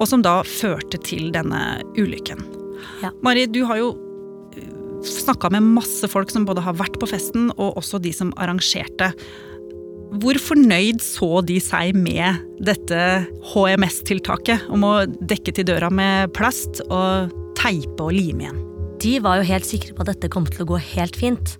Og 0.00 0.08
som 0.10 0.24
da 0.24 0.40
førte 0.48 1.00
til 1.06 1.30
denne 1.34 1.80
ulykken. 1.96 2.42
Ja. 3.04 3.12
Mari, 3.24 3.46
du 3.46 3.62
har 3.68 3.78
jo 3.78 3.92
øh, 3.94 5.00
snakka 5.06 5.52
med 5.54 5.70
masse 5.78 6.08
folk 6.10 6.32
som 6.32 6.46
både 6.48 6.64
har 6.64 6.76
vært 6.80 6.98
på 7.00 7.08
festen, 7.08 7.50
og 7.56 7.78
også 7.80 8.02
de 8.02 8.12
som 8.16 8.34
arrangerte. 8.36 9.12
Hvor 10.20 10.36
fornøyd 10.36 11.00
så 11.00 11.40
de 11.48 11.54
seg 11.62 11.96
med 11.96 12.42
dette 12.60 12.98
HMS-tiltaket 13.48 14.66
om 14.72 14.84
å 14.84 14.90
dekke 15.08 15.54
til 15.56 15.64
døra 15.70 15.88
med 15.88 16.34
plast 16.36 16.82
og 16.90 17.32
teipe 17.56 18.10
og 18.10 18.12
lime 18.12 18.44
igjen? 18.44 18.58
De 19.00 19.14
var 19.24 19.40
jo 19.40 19.48
helt 19.48 19.66
sikre 19.66 19.96
på 19.96 20.04
at 20.04 20.12
dette 20.12 20.30
kom 20.34 20.44
til 20.44 20.66
å 20.66 20.68
gå 20.74 20.82
helt 20.92 21.16
fint. 21.16 21.56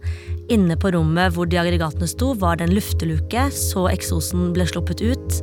Inne 0.53 0.77
på 0.77 0.93
rommet 0.93 1.33
hvor 1.33 1.49
de 1.49 1.62
aggregatene 1.62 2.11
sto, 2.11 2.35
var 2.37 2.61
det 2.61 2.69
en 2.69 2.77
lufteluke, 2.77 3.49
så 3.57 3.88
eksosen 3.88 4.53
ble 4.53 4.69
sluppet 4.69 5.01
ut. 5.01 5.41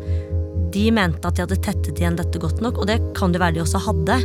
De 0.70 0.86
mente 0.94 1.26
at 1.26 1.40
de 1.40 1.48
hadde 1.48 1.62
tettet 1.66 1.98
igjen 1.98 2.20
dette 2.20 2.40
godt 2.40 2.62
nok, 2.62 2.78
og 2.78 2.92
det 2.94 3.02
kan 3.18 3.34
det 3.34 3.42
være 3.42 3.58
de 3.58 3.66
også 3.66 3.82
hadde. 3.90 4.22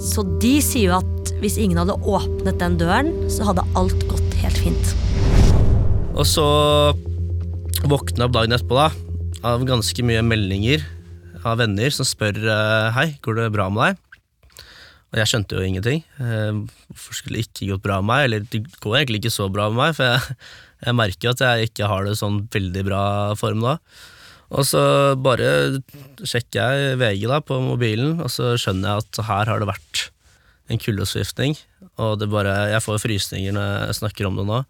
Så 0.00 0.24
de 0.40 0.56
sier 0.64 0.88
jo 0.88 1.02
at 1.04 1.36
hvis 1.44 1.60
ingen 1.60 1.84
hadde 1.84 2.00
åpnet 2.00 2.56
den 2.64 2.80
døren, 2.80 3.12
så 3.28 3.52
hadde 3.52 3.68
alt 3.76 4.08
gått 4.08 4.38
helt 4.40 4.64
fint. 4.64 4.96
Og 6.14 6.24
så 6.24 6.46
våkna 7.84 8.24
opp 8.26 8.32
dagen 8.32 8.54
etterpå 8.56 8.76
da, 8.78 8.86
av 9.44 9.64
ganske 9.68 10.04
mye 10.06 10.22
meldinger 10.24 10.84
av 11.44 11.58
venner 11.60 11.92
som 11.92 12.06
spør 12.08 12.38
eh, 12.40 12.94
hei, 12.96 13.06
går 13.24 13.36
det 13.36 13.50
bra 13.52 13.66
med 13.72 13.84
deg? 13.84 14.62
Og 15.12 15.20
jeg 15.20 15.30
skjønte 15.30 15.58
jo 15.58 15.66
ingenting. 15.66 16.00
Eh, 16.16 16.62
Hvorfor 16.88 17.18
skulle 17.18 17.38
det 17.42 17.44
ikke 17.50 17.74
gått 17.74 17.84
bra 17.84 17.98
med 18.00 18.08
meg? 18.08 18.24
Eller 18.26 18.46
det 18.48 18.62
går 18.80 18.96
egentlig 19.02 19.20
ikke 19.20 19.34
så 19.36 19.50
bra 19.52 19.68
med 19.68 19.82
meg, 19.82 19.98
for 19.98 20.08
jeg, 20.08 20.38
jeg 20.86 20.98
merker 21.02 21.28
jo 21.28 21.34
at 21.36 21.44
jeg 21.44 21.68
ikke 21.70 21.92
har 21.92 22.08
det 22.08 22.16
sånn 22.22 22.40
veldig 22.56 22.86
bra 22.88 23.04
form 23.38 23.62
da. 23.66 23.76
Og 24.54 24.66
så 24.68 24.82
bare 25.20 25.52
sjekker 26.24 26.60
jeg 26.64 26.98
VG 27.00 27.28
da 27.28 27.42
på 27.44 27.60
mobilen, 27.64 28.18
og 28.24 28.32
så 28.32 28.54
skjønner 28.60 28.94
jeg 28.94 29.04
at 29.04 29.24
her 29.28 29.52
har 29.52 29.60
det 29.60 29.70
vært 29.70 30.08
en 30.72 30.80
kuldesviftning. 30.80 31.58
Og 32.00 32.16
det 32.20 32.32
bare, 32.32 32.56
jeg 32.72 32.84
får 32.84 33.02
frysninger 33.04 33.54
når 33.54 33.72
jeg 33.90 34.00
snakker 34.00 34.30
om 34.30 34.40
det 34.40 34.48
nå. 34.48 34.64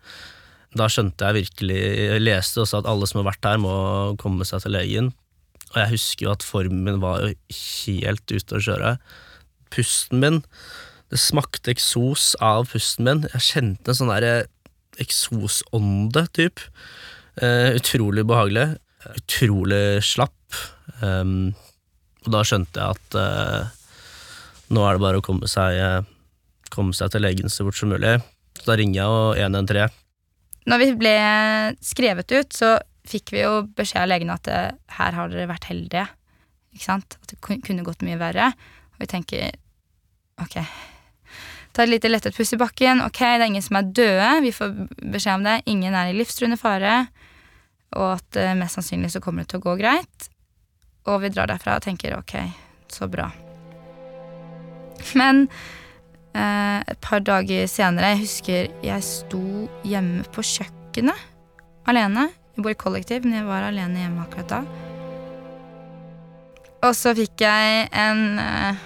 Da 0.74 0.88
skjønte 0.90 1.28
jeg 1.28 1.44
virkelig 1.44 1.76
Jeg 1.78 2.22
leste 2.22 2.62
også 2.64 2.80
at 2.80 2.88
alle 2.90 3.06
som 3.06 3.20
har 3.22 3.30
vært 3.30 3.46
her, 3.46 3.60
må 3.62 3.74
komme 4.20 4.46
seg 4.48 4.64
til 4.64 4.74
legen. 4.74 5.12
Og 5.74 5.80
jeg 5.80 5.92
husker 5.94 6.26
jo 6.26 6.34
at 6.34 6.46
formen 6.46 6.84
min 6.86 7.02
var 7.02 7.22
jo 7.22 7.34
helt 7.58 8.30
ute 8.30 8.58
å 8.58 8.62
kjøre. 8.62 8.96
Pusten 9.74 10.22
min 10.22 10.42
Det 11.10 11.20
smakte 11.20 11.72
eksos 11.74 12.32
av 12.42 12.68
pusten 12.72 13.06
min. 13.06 13.24
Jeg 13.34 13.48
kjente 13.50 13.92
en 13.92 13.98
sånn 13.98 14.10
derre 14.10 14.46
eksosånde, 15.02 16.24
typ. 16.34 16.62
Uh, 17.38 17.74
utrolig 17.76 18.24
behagelig. 18.26 18.66
Utrolig 19.14 20.02
slapp. 20.06 20.58
Um, 21.02 21.52
og 22.24 22.32
da 22.34 22.42
skjønte 22.46 22.80
jeg 22.80 22.96
at 22.96 23.18
uh, 23.20 23.74
nå 24.74 24.86
er 24.86 24.96
det 24.96 25.04
bare 25.04 25.20
å 25.20 25.26
komme 25.26 25.50
seg, 25.50 25.76
uh, 25.76 26.64
komme 26.74 26.96
seg 26.96 27.12
til 27.12 27.26
legen 27.26 27.52
så 27.52 27.66
fort 27.68 27.78
som 27.78 27.92
mulig. 27.94 28.16
Så 28.58 28.70
da 28.70 28.78
ringer 28.80 29.02
jeg 29.02 29.20
og 29.20 29.42
113. 29.44 30.03
Når 30.64 30.80
vi 30.80 30.90
ble 30.96 31.14
skrevet 31.84 32.30
ut, 32.32 32.56
så 32.56 32.76
fikk 33.04 33.34
vi 33.34 33.42
jo 33.42 33.64
beskjed 33.76 34.04
av 34.04 34.10
legen 34.10 34.32
at 34.32 34.48
eh, 34.48 34.72
her 34.96 35.16
har 35.16 35.30
dere 35.30 35.50
vært 35.50 35.68
heldige. 35.68 36.06
Ikke 36.74 36.86
sant? 36.86 37.18
At 37.20 37.34
det 37.34 37.40
kunne 37.42 37.84
gått 37.86 38.04
mye 38.06 38.18
verre. 38.20 38.50
Og 38.94 39.04
vi 39.04 39.10
tenker 39.10 39.52
ok, 40.40 40.56
ta 41.74 41.84
et 41.84 41.92
lite 41.92 42.10
lettet 42.10 42.36
pust 42.36 42.56
i 42.56 42.60
bakken. 42.60 43.04
Ok, 43.04 43.20
det 43.20 43.44
er 43.44 43.50
ingen 43.50 43.64
som 43.64 43.78
er 43.78 43.92
døde. 43.92 44.30
Vi 44.46 44.54
får 44.56 44.74
beskjed 45.02 45.40
om 45.40 45.46
det. 45.46 45.60
Ingen 45.70 45.96
er 45.98 46.10
i 46.10 46.16
livstruende 46.16 46.58
fare. 46.60 47.04
Og 47.94 48.16
at 48.16 48.40
eh, 48.40 48.56
mest 48.58 48.80
sannsynlig 48.80 49.12
så 49.14 49.22
kommer 49.22 49.44
det 49.44 49.52
til 49.52 49.62
å 49.62 49.68
gå 49.68 49.76
greit. 49.84 50.28
Og 51.10 51.20
vi 51.20 51.32
drar 51.34 51.50
derfra 51.50 51.76
og 51.76 51.84
tenker 51.84 52.16
ok, 52.16 52.38
så 52.88 53.10
bra. 53.12 53.28
Men 55.18 55.44
eh, 56.34 56.80
et 56.90 57.00
par 57.04 57.22
dager 57.24 57.68
senere, 57.70 58.14
jeg 58.14 58.24
husker 58.24 58.72
jeg 58.84 59.06
sto 59.06 59.42
hjemme 59.86 60.24
på 60.34 60.44
kjøkkenet 60.44 61.30
alene. 61.90 62.28
Jeg 62.54 62.62
bor 62.62 62.74
i 62.74 62.78
kollektiv, 62.78 63.24
men 63.26 63.40
jeg 63.40 63.46
var 63.48 63.66
alene 63.66 64.04
hjemme 64.04 64.24
akkurat 64.24 64.50
da. 64.52 64.60
Og 66.84 66.92
så 66.96 67.14
fikk 67.16 67.46
jeg 67.46 67.86
en 67.96 68.40
eh, 68.40 68.82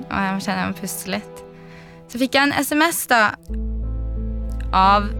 Å, 0.00 0.20
jeg 0.24 0.44
kjenner 0.46 0.62
jeg 0.62 0.70
må 0.70 0.78
puste 0.78 1.10
litt. 1.12 1.40
Så 2.10 2.18
fikk 2.18 2.34
jeg 2.34 2.48
en 2.48 2.54
SMS, 2.56 3.02
da, 3.10 3.34
av 4.74 5.10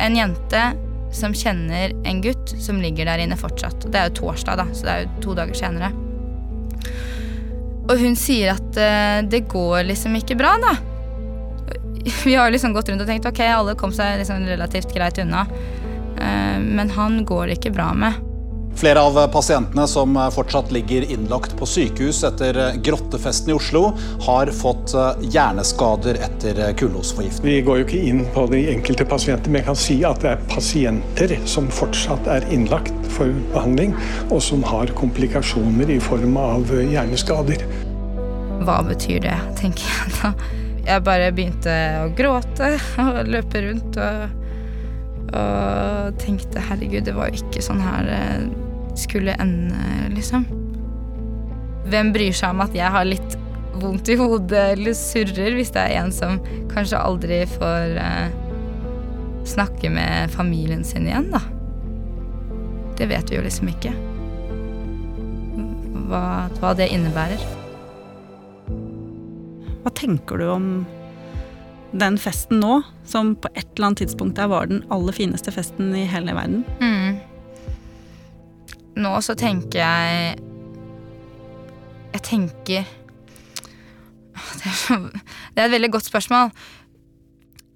en 0.00 0.16
jente 0.16 0.62
som 1.14 1.34
kjenner 1.36 1.92
en 2.08 2.22
gutt 2.24 2.54
som 2.62 2.80
ligger 2.82 3.08
der 3.10 3.22
inne 3.22 3.36
fortsatt. 3.38 3.86
Det 3.92 4.00
er 4.00 4.08
jo 4.08 4.22
torsdag, 4.22 4.62
da, 4.62 4.66
så 4.72 4.88
det 4.88 4.94
er 4.94 5.04
jo 5.04 5.24
to 5.28 5.36
dager 5.38 5.58
senere. 5.60 5.92
Og 7.88 8.00
hun 8.00 8.16
sier 8.20 8.52
at 8.54 8.78
uh, 8.78 9.24
det 9.28 9.46
går 9.48 9.86
liksom 9.88 10.16
ikke 10.20 10.36
bra, 10.38 10.54
da. 10.60 10.76
Vi 12.26 12.36
har 12.36 12.52
liksom 12.52 12.74
gått 12.76 12.90
rundt 12.92 13.04
og 13.04 13.08
tenkt 13.08 13.28
ok, 13.28 13.42
alle 13.48 13.76
kom 13.78 13.92
seg 13.94 14.20
liksom 14.20 14.46
relativt 14.48 14.92
greit 14.94 15.20
unna. 15.22 15.46
Uh, 16.18 16.56
men 16.60 16.92
han 16.96 17.22
går 17.28 17.48
det 17.48 17.60
ikke 17.60 17.76
bra 17.78 17.92
med. 17.96 18.27
Flere 18.78 19.00
av 19.02 19.16
pasientene 19.34 19.88
som 19.90 20.12
fortsatt 20.30 20.68
ligger 20.70 21.02
innlagt 21.10 21.56
på 21.58 21.66
sykehus 21.66 22.20
etter 22.22 22.76
grottefesten 22.86 23.50
i 23.50 23.54
Oslo, 23.56 23.88
har 24.22 24.52
fått 24.54 24.92
hjerneskader 25.34 26.20
etter 26.22 26.60
kullosforgiftning. 26.78 27.56
Vi 27.56 27.64
går 27.66 27.80
jo 27.80 27.86
ikke 27.88 28.02
inn 28.06 28.20
på 28.36 28.44
de 28.52 28.60
enkelte 28.70 29.02
pasienter, 29.10 29.50
men 29.50 29.64
jeg 29.64 29.66
kan 29.66 29.80
si 29.82 29.96
at 30.06 30.22
det 30.22 30.30
er 30.30 30.44
pasienter 30.52 31.34
som 31.50 31.66
fortsatt 31.74 32.30
er 32.30 32.46
innlagt 32.54 32.94
for 33.16 33.34
behandling, 33.50 33.96
og 34.28 34.38
som 34.46 34.62
har 34.70 34.94
komplikasjoner 35.00 35.90
i 35.96 35.98
form 36.06 36.38
av 36.38 36.70
hjerneskader. 36.70 37.66
Hva 38.62 38.78
betyr 38.86 39.26
det, 39.26 39.34
tenker 39.58 39.90
jeg 39.90 40.14
da. 40.20 40.32
Jeg 40.86 41.06
bare 41.10 41.34
begynte 41.34 41.74
å 42.04 42.06
gråte 42.14 42.70
og 43.02 43.20
løpe 43.26 43.66
rundt 43.66 43.98
og, 44.06 44.40
og 45.34 46.22
tenkte 46.22 46.62
herregud, 46.70 47.10
det 47.10 47.18
var 47.18 47.34
jo 47.34 47.42
ikke 47.42 47.66
sånn 47.66 47.82
her 47.82 48.06
det 48.06 48.24
skulle 49.00 49.36
ende, 49.40 50.08
liksom. 50.14 50.46
Hvem 51.88 52.12
bryr 52.12 52.34
seg 52.36 52.52
om 52.52 52.64
at 52.64 52.74
jeg 52.76 52.92
har 52.92 53.06
litt 53.08 53.38
vondt 53.78 54.10
i 54.10 54.16
hodet 54.18 54.74
eller 54.74 54.96
surrer, 54.96 55.54
hvis 55.56 55.72
det 55.74 55.84
er 55.84 56.02
en 56.02 56.12
som 56.14 56.40
kanskje 56.72 57.00
aldri 57.00 57.40
får 57.54 57.96
eh, 58.02 58.36
snakke 59.48 59.90
med 59.92 60.34
familien 60.34 60.84
sin 60.84 61.08
igjen, 61.08 61.30
da? 61.32 61.42
Det 62.98 63.06
vet 63.10 63.30
vi 63.30 63.38
jo 63.38 63.46
liksom 63.46 63.70
ikke. 63.70 63.94
Hva, 66.08 66.22
hva 66.58 66.74
det 66.76 66.90
innebærer. 66.92 67.42
Hva 69.84 69.92
tenker 69.94 70.40
du 70.40 70.48
om 70.50 70.70
den 71.96 72.18
festen 72.20 72.60
nå, 72.60 72.80
som 73.08 73.32
på 73.40 73.48
et 73.54 73.68
eller 73.76 73.90
annet 73.90 74.02
tidspunkt 74.02 74.36
der 74.36 74.50
var 74.50 74.68
den 74.68 74.82
aller 74.92 75.14
fineste 75.16 75.52
festen 75.54 75.94
i 75.96 76.04
hele 76.10 76.34
verden? 76.36 76.64
Mm. 76.82 76.97
Nå 78.98 79.12
så 79.22 79.34
tenker 79.38 79.78
jeg 79.80 80.38
Jeg 82.14 82.22
tenker 82.26 82.86
det 84.38 84.64
er, 84.70 84.74
så, 84.78 84.94
det 85.54 85.58
er 85.60 85.66
et 85.66 85.72
veldig 85.74 85.88
godt 85.96 86.06
spørsmål. 86.06 86.52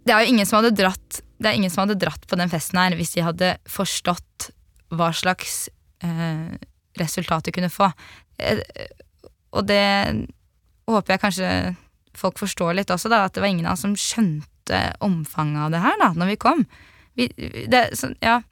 Det 0.06 0.12
er 0.14 0.22
jo 0.22 0.30
ingen 0.32 0.46
som 0.46 0.60
hadde 0.60 0.76
dratt 0.78 1.18
Det 1.42 1.48
er 1.50 1.56
ingen 1.58 1.72
som 1.74 1.82
hadde 1.82 1.98
dratt 2.00 2.22
på 2.30 2.38
den 2.38 2.50
festen 2.52 2.78
her 2.78 2.94
hvis 2.98 3.14
de 3.16 3.24
hadde 3.26 3.48
forstått 3.70 4.50
hva 4.94 5.08
slags 5.16 5.66
eh, 6.04 6.52
resultat 7.00 7.46
de 7.48 7.54
kunne 7.56 7.70
få. 7.72 7.88
Eh, 8.38 8.60
og 9.56 9.66
det 9.68 9.82
håper 10.88 11.14
jeg 11.16 11.22
kanskje 11.22 11.50
folk 12.18 12.38
forstår 12.38 12.76
litt 12.76 12.92
også, 12.92 13.08
da, 13.10 13.22
at 13.26 13.34
det 13.34 13.40
var 13.42 13.48
ingen 13.50 13.66
av 13.66 13.74
oss 13.78 13.82
som 13.86 13.94
skjønte 13.98 14.80
omfanget 15.02 15.64
av 15.66 15.72
det 15.74 15.80
her 15.82 15.96
da 16.02 16.10
når 16.14 16.30
vi 16.34 16.38
kom. 16.44 16.62
Vi, 17.18 17.26
det, 17.72 17.86
så, 17.98 18.12
ja, 18.22 18.38
det- 18.42 18.51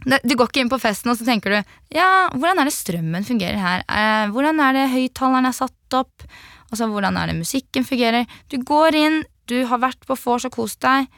Du 0.00 0.32
går 0.32 0.48
ikke 0.48 0.62
inn 0.64 0.72
på 0.72 0.80
festen 0.80 1.10
og 1.12 1.18
så 1.18 1.26
tenker 1.28 1.52
du 1.52 1.58
Ja, 1.96 2.30
hvordan 2.32 2.62
er 2.62 2.68
det 2.68 2.76
strømmen 2.76 3.26
fungerer 3.26 3.60
her? 3.60 3.82
Eh, 3.84 4.30
hvordan 4.32 4.62
er 4.64 4.78
det 4.78 4.86
høyttaleren 4.94 5.48
er 5.50 5.56
satt 5.56 5.96
opp? 5.98 6.24
Altså, 6.70 6.86
Hvordan 6.86 7.18
er 7.18 7.26
det 7.30 7.40
musikken 7.40 7.84
fungerer? 7.84 8.30
Du 8.48 8.56
går 8.62 8.94
inn, 8.94 9.24
du 9.50 9.64
har 9.66 9.82
vært 9.82 10.06
på 10.06 10.16
vors 10.16 10.46
og 10.46 10.54
kost 10.54 10.80
deg, 10.84 11.08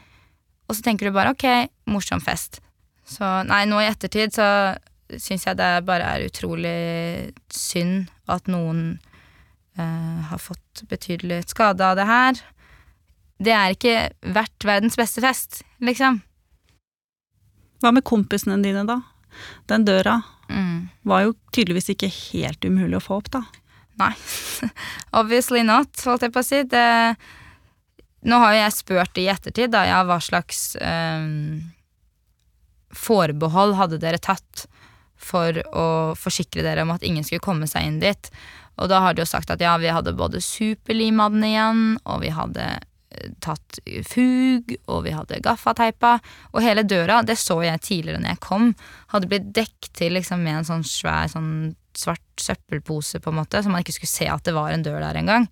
og 0.67 0.75
så 0.75 0.81
tenker 0.81 1.07
du 1.07 1.13
bare 1.15 1.35
ok, 1.35 1.45
morsom 1.93 2.23
fest. 2.23 2.59
Så 3.05 3.27
nei, 3.45 3.63
nå 3.69 3.77
i 3.83 3.89
ettertid 3.91 4.33
så 4.33 4.47
syns 5.13 5.45
jeg 5.45 5.59
det 5.59 5.85
bare 5.85 6.07
er 6.15 6.25
utrolig 6.25 6.73
synd 7.53 8.09
at 8.31 8.49
noen 8.49 8.97
eh, 9.77 10.19
har 10.31 10.41
fått 10.41 10.85
betydelig 10.89 11.43
skade 11.51 11.85
av 11.85 11.99
det 11.99 12.09
her. 12.09 12.41
Det 13.43 13.53
er 13.53 13.75
ikke 13.75 13.97
verdt 14.33 14.65
verdens 14.65 14.97
beste 14.97 15.21
fest, 15.21 15.61
liksom. 15.83 16.21
Hva 17.83 17.91
med 17.91 18.05
kompisene 18.07 18.55
dine, 18.63 18.85
da? 18.87 19.01
Den 19.67 19.83
døra 19.87 20.21
Mm. 20.53 20.89
var 21.07 21.21
jo 21.23 21.31
tydeligvis 21.55 21.87
ikke 21.93 22.09
helt 22.11 22.65
umulig 22.67 22.97
å 22.99 23.01
få 23.01 23.15
opp, 23.21 23.29
da. 23.31 23.39
Nei. 23.97 24.11
Obviously 25.19 25.63
not, 25.63 25.89
holdt 26.05 26.25
jeg 26.27 26.33
på 26.35 26.41
å 26.43 26.45
si. 26.45 26.59
Det, 26.69 26.83
nå 28.27 28.39
har 28.41 28.53
jo 28.53 28.59
jeg 28.59 28.75
spurt 28.75 29.17
i 29.23 29.27
ettertid, 29.31 29.71
da, 29.73 29.85
ja, 29.87 30.01
hva 30.05 30.19
slags 30.21 30.75
ehm, 30.83 31.63
forbehold 32.93 33.75
hadde 33.79 33.99
dere 34.03 34.19
tatt 34.21 34.65
for 35.17 35.55
å 35.73 35.85
forsikre 36.19 36.61
dere 36.65 36.83
om 36.83 36.91
at 36.93 37.03
ingen 37.07 37.23
skulle 37.25 37.43
komme 37.43 37.67
seg 37.71 37.87
inn 37.87 37.99
dit? 38.03 38.29
Og 38.81 38.89
da 38.91 38.99
har 39.05 39.13
de 39.15 39.23
jo 39.23 39.29
sagt 39.29 39.51
at 39.53 39.61
ja, 39.63 39.75
vi 39.81 39.89
hadde 39.93 40.15
både 40.17 40.41
superlimadene 40.43 41.49
igjen, 41.53 41.83
og 42.03 42.21
vi 42.25 42.31
hadde 42.33 42.67
eh, 42.77 42.89
tatt 43.43 43.79
fug, 44.07 44.73
og 44.87 45.03
vi 45.05 45.13
hadde 45.15 45.41
gaffateipa. 45.43 46.17
Og 46.53 46.65
hele 46.65 46.85
døra, 46.87 47.21
det 47.25 47.37
så 47.41 47.59
jeg 47.65 47.81
tidligere 47.85 48.21
når 48.23 48.35
jeg 48.35 48.43
kom, 48.43 48.73
hadde 49.13 49.29
blitt 49.31 49.49
dekket 49.55 49.93
til 49.99 50.17
liksom, 50.17 50.43
med 50.45 50.61
en 50.61 50.69
sånn 50.71 50.85
svær 50.87 51.31
sånn 51.31 51.53
svart 51.97 52.41
søppelpose, 52.41 53.21
på 53.21 53.29
en 53.29 53.37
måte, 53.37 53.61
så 53.61 53.69
man 53.69 53.83
ikke 53.83 53.95
skulle 53.99 54.13
se 54.13 54.29
at 54.31 54.45
det 54.47 54.55
var 54.55 54.73
en 54.73 54.85
dør 54.85 55.01
der 55.03 55.19
engang. 55.19 55.47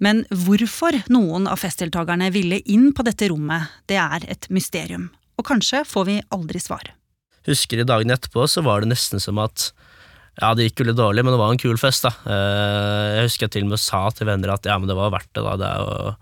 Men 0.00 0.22
hvorfor 0.28 0.96
noen 1.12 1.48
av 1.48 1.60
festdeltakerne 1.60 2.30
ville 2.32 2.60
inn 2.72 2.90
på 2.96 3.04
dette 3.04 3.28
rommet, 3.32 3.68
det 3.88 3.98
er 4.00 4.24
et 4.32 4.48
mysterium. 4.52 5.10
Og 5.40 5.46
kanskje 5.48 5.84
får 5.88 6.08
vi 6.08 6.16
aldri 6.32 6.60
svar. 6.60 6.92
Husker 7.48 7.80
i 7.80 7.88
dagene 7.88 8.16
etterpå 8.16 8.44
så 8.48 8.64
var 8.64 8.82
det 8.82 8.92
nesten 8.92 9.20
som 9.22 9.40
at 9.40 9.70
ja, 10.38 10.52
det 10.54 10.68
gikk 10.68 10.82
jo 10.82 10.86
litt 10.88 10.98
dårlig, 10.98 11.24
men 11.26 11.34
det 11.34 11.40
var 11.40 11.52
en 11.52 11.60
kul 11.60 11.78
fest, 11.80 12.06
da. 12.06 12.12
Eh, 12.30 13.06
jeg 13.16 13.26
husker 13.26 13.46
jeg 13.46 13.54
til 13.56 13.66
og 13.66 13.72
med 13.72 13.82
sa 13.82 14.02
til 14.14 14.28
venner 14.30 14.54
at 14.54 14.68
ja, 14.68 14.76
men 14.80 14.88
det 14.88 14.96
var 14.96 15.12
verdt 15.12 15.32
det, 15.34 15.42
da. 15.44 15.56
Det 15.60 15.68
er 15.68 15.82
jo, 15.82 16.12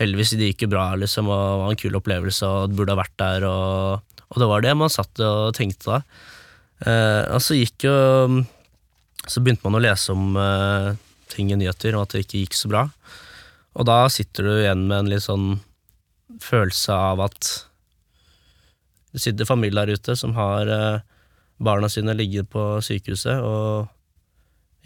heldigvis 0.00 0.34
det 0.38 0.50
gikk 0.52 0.64
jo 0.64 0.70
bra, 0.72 0.86
liksom, 0.98 1.28
og 1.30 1.42
det 1.42 1.60
var 1.60 1.74
en 1.74 1.80
kul 1.82 1.98
opplevelse, 2.00 2.48
og 2.48 2.70
det 2.70 2.78
burde 2.78 2.94
ha 2.96 3.00
vært 3.02 3.16
der, 3.20 3.46
og, 3.48 4.22
og 4.28 4.42
det 4.42 4.48
var 4.50 4.64
det 4.64 4.74
man 4.80 4.92
satt 4.92 5.22
og 5.24 5.52
tenkte 5.58 5.98
da. 5.98 6.00
Eh, 6.86 7.22
og 7.34 7.42
så 7.42 7.56
gikk 7.58 7.88
jo 7.88 7.94
Så 9.26 9.40
begynte 9.42 9.64
man 9.66 9.74
å 9.74 9.80
lese 9.82 10.14
om 10.14 10.36
eh, 10.38 10.92
ting 11.28 11.50
i 11.50 11.58
nyheter, 11.58 11.96
og 11.98 12.06
at 12.06 12.14
det 12.14 12.24
ikke 12.24 12.44
gikk 12.44 12.56
så 12.56 12.70
bra. 12.70 12.84
Og 13.78 13.86
da 13.86 14.04
sitter 14.10 14.46
du 14.46 14.52
igjen 14.54 14.86
med 14.86 15.02
en 15.02 15.10
litt 15.12 15.26
sånn 15.26 15.58
følelse 16.42 16.94
av 16.94 17.20
at 17.26 17.50
det 19.12 19.20
sitter 19.22 19.48
familier 19.48 19.88
der 19.88 19.98
ute 19.98 20.16
som 20.16 20.34
har 20.38 20.70
barna 21.58 21.90
sine 21.90 22.14
ligger 22.16 22.46
på 22.48 22.64
sykehuset, 22.84 23.42
og 23.42 23.88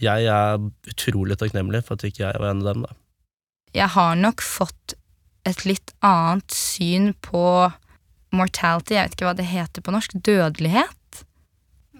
jeg 0.02 0.26
er 0.30 0.58
utrolig 0.90 1.38
takknemlig 1.38 1.82
for 1.86 1.98
at 1.98 2.06
ikke 2.08 2.24
jeg 2.24 2.40
var 2.40 2.52
en 2.52 2.64
av 2.64 2.72
dem. 2.72 2.84
da. 2.86 2.96
Jeg 3.72 3.88
har 3.94 4.18
nok 4.18 4.44
fått 4.44 4.96
et 5.48 5.64
litt 5.66 5.92
annet 6.04 6.54
syn 6.54 7.12
på 7.24 7.70
mortality, 8.32 8.96
jeg 8.96 9.08
vet 9.08 9.16
ikke 9.16 9.28
hva 9.28 9.36
det 9.36 9.48
heter 9.50 9.84
på 9.84 9.94
norsk, 9.94 10.14
dødelighet, 10.24 11.24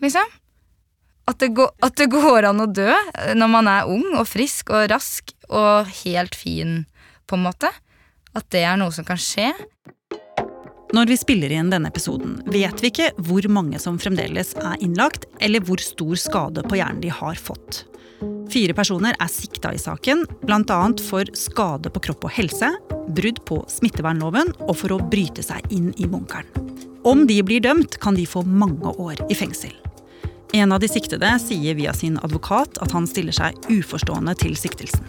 liksom. 0.02 0.38
At 1.30 1.38
det, 1.38 1.52
går, 1.54 1.70
at 1.87 1.94
det 2.00 2.08
går 2.11 2.48
an 2.48 2.64
å 2.64 2.66
dø 2.66 2.90
når 3.38 3.50
man 3.50 3.68
er 3.70 3.87
ung 3.90 4.16
og 4.18 4.26
frisk 4.26 4.72
og 4.74 4.88
rask 4.90 5.30
og 5.46 5.87
helt 6.02 6.35
fin, 6.35 6.80
på 7.30 7.38
en 7.38 7.44
måte. 7.44 7.70
At 8.35 8.48
det 8.50 8.64
er 8.66 8.80
noe 8.80 8.90
som 8.94 9.06
kan 9.06 9.20
skje. 9.20 9.52
Når 10.92 11.09
vi 11.09 11.16
spiller 11.16 11.52
inn 11.57 11.70
denne 11.72 11.88
episoden, 11.88 12.35
vet 12.52 12.83
vi 12.85 12.90
ikke 12.92 13.07
hvor 13.24 13.46
mange 13.48 13.78
som 13.81 13.96
fremdeles 14.00 14.50
er 14.61 14.83
innlagt, 14.85 15.24
eller 15.40 15.64
hvor 15.64 15.81
stor 15.81 16.18
skade 16.20 16.64
på 16.68 16.76
hjernen 16.76 17.00
de 17.00 17.09
har 17.09 17.38
fått. 17.40 17.87
Fire 18.52 18.76
personer 18.76 19.16
er 19.16 19.31
sikta 19.33 19.72
i 19.72 19.81
saken, 19.81 20.26
bl.a. 20.44 20.81
for 21.09 21.31
skade 21.33 21.88
på 21.94 22.02
kropp 22.09 22.26
og 22.28 22.35
helse, 22.37 22.68
brudd 23.16 23.40
på 23.48 23.62
smittevernloven 23.72 24.52
og 24.66 24.74
for 24.83 24.92
å 24.92 25.00
bryte 25.00 25.40
seg 25.46 25.64
inn 25.72 25.94
i 25.96 26.05
bunkeren. 26.05 26.52
Om 27.09 27.24
de 27.26 27.40
blir 27.40 27.64
dømt, 27.64 27.96
kan 27.98 28.14
de 28.14 28.28
få 28.28 28.44
mange 28.44 28.92
år 28.92 29.24
i 29.33 29.38
fengsel. 29.38 29.72
En 30.52 30.76
av 30.76 30.85
de 30.85 30.92
siktede 30.92 31.33
sier 31.40 31.74
via 31.81 31.96
sin 31.96 32.20
advokat 32.20 32.76
at 32.85 32.92
han 32.92 33.09
stiller 33.09 33.33
seg 33.33 33.57
uforstående 33.72 34.37
til 34.44 34.61
siktelsen. 34.61 35.09